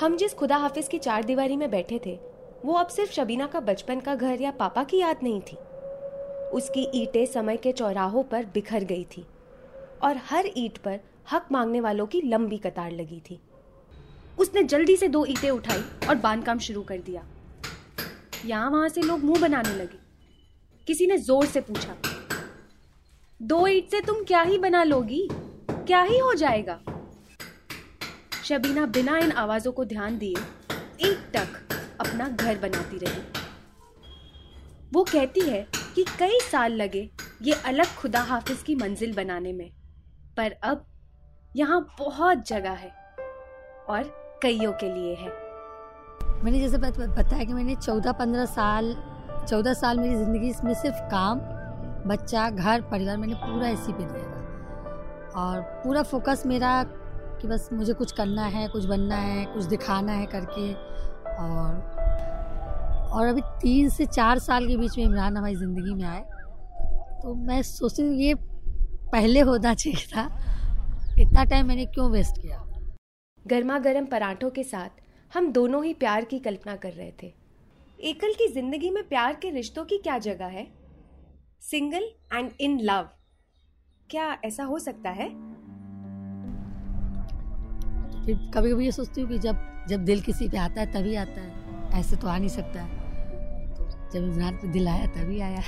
हम 0.00 0.16
जिस 0.16 0.34
खुदा 0.34 0.56
हाफिज 0.56 0.88
की 0.88 0.98
चार 0.98 1.24
दीवारी 1.24 1.56
में 1.56 1.70
बैठे 1.70 2.00
थे, 2.06 2.18
वो 2.64 2.72
अब 2.72 2.86
सिर्फ़ 2.86 3.12
शबीना 3.12 3.46
का 3.46 3.60
बचपन 3.60 4.00
का 4.00 4.14
घर 4.14 4.40
या 4.40 4.50
पापा 4.50 4.84
की 4.84 4.98
याद 4.98 5.16
नहीं 5.22 5.40
थी। 5.40 5.56
उसकी 6.48 6.88
ईंटें 6.94 7.26
समय 7.26 7.56
के 7.56 7.72
चौराहों 7.72 8.22
पर 8.22 8.44
बिखर 8.44 8.84
गई 8.84 9.04
थी 9.04 9.26
और 10.02 10.16
हर 10.16 10.50
ईंट 10.56 10.78
पर 10.78 11.00
हक 11.32 11.48
मांगने 11.52 11.80
वालों 11.80 12.06
की 12.06 12.20
लंबी 12.20 12.58
कतार 12.58 12.90
लगी 12.90 13.22
थी। 13.30 13.40
उसने 14.38 14.62
जल्दी 14.64 14.96
से 14.96 15.08
दो 15.08 15.24
ईंटें 15.26 15.50
उठाई 15.50 15.82
और 16.08 16.14
बाँध 16.16 16.44
काम 16.44 16.58
शुरू 16.58 16.82
कर 16.82 16.98
दिया। 17.00 17.22
यहाँ 18.46 18.70
वहाँ 18.70 18.88
से 18.88 19.02
लोग 19.02 19.24
मुँह 19.24 19.40
बनाने 19.40 19.74
लगे। 19.74 19.98
किसी 20.86 21.06
ने 21.06 21.16
ज़ोर 21.18 21.46
से 21.46 21.60
पूछा, 21.60 21.96
दो 23.40 23.66
ईंट 23.66 23.90
से 23.90 24.00
तुम 24.00 24.22
क्या 24.24 24.42
ही 24.42 24.58
बना 24.58 24.82
लोगी? 24.84 25.28
क्या 25.30 26.00
ही 26.02 26.18
हो 26.18 26.34
जाएगा? 26.34 26.78
शबीना 28.44 28.86
बिना 28.88 29.16
इन 29.18 29.32
आवाजों 29.32 29.72
को 29.72 29.84
ध्यान 29.84 30.18
दिए 30.18 30.36
एक 31.00 31.30
टक 31.34 31.74
अपना 32.00 32.28
घर 32.28 32.58
बनाती 32.58 32.98
रही। 32.98 33.22
वो 34.92 35.02
कहती 35.04 35.40
है 35.40 35.66
कि 35.94 36.04
कई 36.18 36.38
साल 36.42 36.72
लगे 36.72 37.08
ये 37.42 37.52
अलग 37.66 37.94
खुदा 37.96 38.20
हाफिज 38.22 38.62
की 38.62 38.74
मंजिल 38.74 39.12
बनाने 39.14 39.52
में, 39.52 39.70
पर 40.36 40.52
अब 40.52 40.86
यहाँ 41.52 41.80
बहुत 41.98 42.46
जगह 42.48 42.72
है 42.72 42.92
और 43.88 44.27
कईयों 44.42 44.72
के 44.72 44.88
लिए 44.94 45.14
है। 45.14 45.28
मैंने 46.44 46.60
जैसे 46.60 46.78
बताया 46.78 47.44
कि 47.44 47.52
मैंने 47.52 47.74
चौदह 47.74 48.12
पंद्रह 48.12 48.44
साल, 48.44 48.94
चौदह 49.48 49.72
साल 49.74 49.98
मेरी 49.98 50.14
ज़िंदगी 50.14 50.48
इसमें 50.48 50.74
सिर्फ़ 50.74 50.96
काम, 51.10 51.40
बच्चा, 52.08 52.48
घर, 52.50 52.80
परिवार 52.80 53.16
मैंने 53.16 53.34
पूरा 53.34 53.68
इसी 53.68 53.92
पे 53.92 54.04
दिया 54.04 54.24
था। 54.24 55.40
और 55.40 55.60
पूरा 55.84 56.02
फोकस 56.02 56.42
मेरा 56.46 56.82
कि 57.40 57.48
बस 57.48 57.68
मुझे 57.72 57.92
कुछ 57.92 58.12
करना 58.12 58.44
है, 58.44 58.68
कुछ 58.68 58.84
बनना 58.84 59.16
है, 59.16 59.44
कुछ 59.44 59.64
दिखाना 59.64 60.12
है 60.12 60.26
करके। 60.26 60.72
और 61.34 61.96
और 63.12 63.26
अभी 63.26 63.40
तीन 63.60 63.88
से 63.88 64.06
चार 64.06 64.38
साल 64.38 64.66
के 64.68 64.76
बीच 64.76 64.96
में 64.98 65.04
इमरान 65.04 65.36
हमारी 65.36 65.54
ज़िंदगी 65.56 65.94
में 65.94 66.04
आए। 66.04 66.20
तो 67.22 67.34
मैं 67.34 67.62
सोचती 67.62 68.02
हूँ 68.02 68.14
ये 68.14 68.34
पहले 69.12 69.40
होना 69.40 69.74
चाहिए 69.74 70.06
था। 70.06 70.30
इतना 71.18 71.44
टाइम 71.44 71.66
मैंने 71.66 71.86
क्यों 71.86 72.10
वेस्ट 72.10 72.42
किया? 72.42 72.64
गर्मा 73.50 73.78
गर्म 73.78 74.06
पराठों 74.06 74.50
के 74.50 74.62
साथ 74.64 75.34
हम 75.34 75.50
दोनों 75.52 75.84
ही 75.84 75.92
प्यार 75.94 76.24
की 76.24 76.38
कल्पना 76.38 76.74
कर 76.76 76.92
रहे 76.92 77.12
थे। 77.22 77.32
एकल 78.00 78.32
की 78.32 78.48
ज़िंदगी 78.48 78.90
में 78.90 79.02
प्यार 79.08 79.34
के 79.34 79.50
रिश्तों 79.50 79.84
की 79.84 79.98
क्या 79.98 80.18
जगह 80.18 80.46
है? 80.46 80.66
Single 81.60 82.08
and 82.34 82.50
in 82.60 82.78
love. 82.80 83.08
क्या 84.10 84.26
ऐसा 84.44 84.64
हो 84.64 84.78
सकता 84.78 85.10
है? 85.10 85.28
कभी 88.52 88.70
कभी 88.70 88.84
ये 88.84 88.92
सोचती 88.92 89.20
हूँ 89.20 89.28
कि 89.30 89.38
जब 89.38 89.86
जब 89.88 90.04
दिल 90.04 90.20
किसी 90.20 90.48
पे 90.48 90.58
आता 90.58 90.80
है, 90.80 90.92
तभी 90.92 91.14
आता 91.14 91.40
है। 91.40 92.00
ऐसे 92.00 92.16
तो 92.16 92.28
आ 92.28 92.36
नहीं 92.38 92.48
सकता 92.48 92.82
है। 92.82 92.96
जब 94.12 94.22
इमरान 94.24 94.56
पे 94.56 94.68
दिल 94.68 94.88
आया, 94.88 95.06
तभी 95.06 95.40
आया 95.40 95.62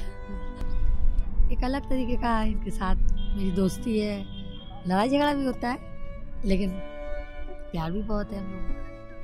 एक 1.53 1.65
अलग 1.65 1.89
तरीके 1.91 2.17
का 2.17 2.43
इनके 2.43 2.71
साथ 2.71 2.97
मेरी 3.37 3.51
दोस्ती 3.53 3.99
है। 3.99 4.23
लड़ाई 4.89 5.09
झगड़ा 5.09 5.35
भी 5.35 5.45
होता 5.45 5.69
है, 5.69 5.79
लेकिन 6.45 6.71
प्यार 7.73 7.91
भी 7.91 8.03
बहुत 8.03 8.33
है 8.33 8.39
हम 8.39 8.53
लोग 8.53 8.63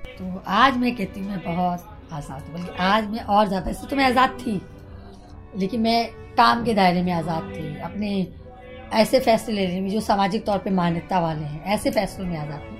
तो 0.08 0.42
आज 0.48 0.76
मैं 0.76 0.94
कहती 0.96 1.20
हूँ, 1.20 1.28
मैं 1.28 1.42
बहुत 1.44 2.12
आज़ाद 2.12 2.42
हूँ। 2.42 2.52
बल्कि 2.54 2.76
आज 2.80 3.08
मैं 3.10 3.20
और 3.20 3.48
ज़्यादा 3.48 3.70
ऐसे 3.70 3.86
तो 3.86 3.96
मैं 3.96 4.04
आज़ाद 4.04 4.38
थी। 4.40 4.60
लेकिन 5.56 5.80
मैं 5.80 6.06
काम 6.36 6.64
के 6.64 6.74
दायरे 6.74 7.02
में 7.02 7.12
आज़ाद 7.12 7.52
थी। 7.52 7.76
अपने 7.80 8.26
ऐसे 8.94 9.20
फैसले 9.20 9.54
लेने 9.56 9.80
में 9.80 9.88
जो 9.90 10.00
सामाजिक 10.02 10.44
तौर 10.46 10.58
पे 10.58 10.70
मान्यता 10.72 11.20
वाले 11.20 11.44
हैं, 11.44 11.62
ऐसे 11.64 11.90
फैसलों 11.90 12.26
में 12.26 12.36
आज़ाद 12.38 12.60
थी 12.60 12.74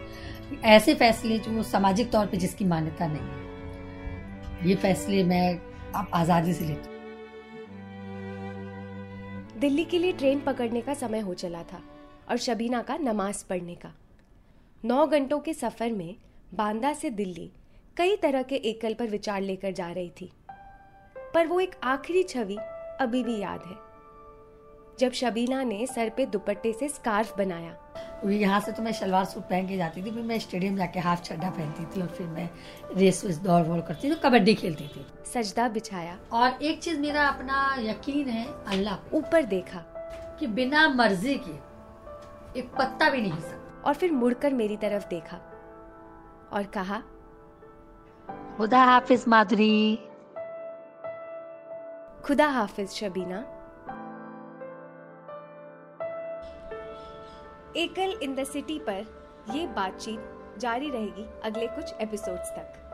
ऐसे 0.66 0.94
फैसले 0.94 1.38
जो 1.38 1.62
सामाजिक 1.64 2.10
तौर 2.12 2.26
पे 2.26 2.36
जिसकी 2.36 2.64
मान्यता 2.64 3.06
नहीं 3.06 3.22
है, 3.22 4.68
ये 4.68 4.74
फैसले 4.76 5.22
मैं 5.24 5.58
आप 5.94 6.10
आज़ादी 6.14 6.52
से 6.52 6.64
लेती 6.64 6.94
दिल्ली 9.60 9.84
के 9.84 9.98
लिए 9.98 10.12
ट्रेन 10.14 10.40
पकड़ने 10.40 10.80
का 10.80 10.94
समय 10.94 11.20
हो 11.20 11.34
चला 11.34 11.62
था 11.62 11.80
और 12.30 12.36
शबीना 12.38 12.82
का 12.82 12.96
नमाज़ 12.96 13.44
पढ़ने 13.48 13.74
का। 13.74 13.92
नौ 14.84 15.06
घंटों 15.06 15.38
के 15.38 15.52
सफ़र 15.54 15.92
में 15.92 16.16
बांदा 16.54 16.92
से 16.92 17.10
दिल्ली 17.10 17.50
कई 17.96 18.16
तरह 18.16 18.42
के 18.42 18.56
एकल 18.70 18.94
पर 18.94 19.06
विचार 19.06 19.40
लेकर 19.40 19.72
जा 19.72 19.88
रही 19.88 20.10
थी। 20.20 20.30
पर 21.34 21.46
वो 21.46 21.60
एक 21.60 21.74
आखिरी 21.84 22.22
छवि 22.22 22.56
अभी 23.00 23.22
भी 23.24 23.38
याद 23.38 23.62
है। 23.66 23.74
जब 24.98 25.12
शबीना 25.12 25.62
ने 25.62 25.86
सर 25.86 26.08
पे 26.08 26.26
दुपट्टे 26.26 26.72
से 26.72 26.88
स्कार्फ 26.88 27.36
बनाया। 27.38 27.74
यहाँ 28.26 28.60
से 28.60 28.72
तो 28.72 28.82
मैं 28.82 28.92
शलवार 28.92 29.24
सूट 29.24 29.42
पहन 29.42 29.68
के 29.68 29.76
जाती 29.76 30.02
थी 30.02 30.10
फिर 30.10 30.22
मैं 30.22 30.38
स्टेडियम 30.38 30.76
जाके 30.76 31.00
हाफ़ 31.00 31.22
चड्डा 31.22 31.50
पहनती 31.50 31.84
थी 31.86 32.02
और 32.02 32.08
फिर 32.08 32.26
मैं 32.26 32.48
रेस 32.94 33.24
वेस 33.24 33.38
दौड़ 33.38 33.62
वोड़ 33.62 33.80
करती 33.80 34.10
थी 34.10 34.14
तो 34.14 34.28
कबड्डी 34.28 34.54
खेलती 34.54 34.88
थी। 34.88 35.06
सजदा 35.32 35.68
बिछाया। 35.68 36.18
और 36.32 36.62
एक 36.62 36.82
चीज़ 36.82 37.00
मेरा 37.00 37.28
अपना 37.28 37.76
यकीन 37.80 38.28
है 38.28 38.46
अल्लाह 38.66 39.16
ऊपर 39.16 39.42
देखा। 39.44 39.84
कि 40.40 40.46
बिना 40.46 40.88
मर्ज़ी 40.88 41.34
के 41.46 42.58
एक 42.58 42.74
पत्ता 42.78 43.10
भी 43.10 43.20
नहीं 43.20 43.40
सकता। 43.40 43.65
और 43.86 43.94
फिर 43.94 44.12
मुड़कर 44.12 44.52
मेरी 44.52 44.76
तरफ़ 44.76 45.08
देखा 45.08 45.36
और 46.52 46.66
कहा 46.74 47.02
खुदा 48.56 48.82
हाफिज 48.84 49.24
माधुरी। 49.28 49.96
खुदा 52.24 52.46
हाफिज 52.46 52.88
शबीना। 52.90 53.38
एकल 57.76 58.18
इन 58.22 58.34
द 58.34 58.44
सिटी 58.44 58.78
पर 58.78 59.04
यह 59.54 59.66
बातचीत 59.66 60.56
जारी 60.58 60.90
रहेगी 60.90 61.26
अगले 61.44 61.66
कुछ 61.66 61.94
एपिसोड्स 62.00 62.50
तक। 62.50 62.85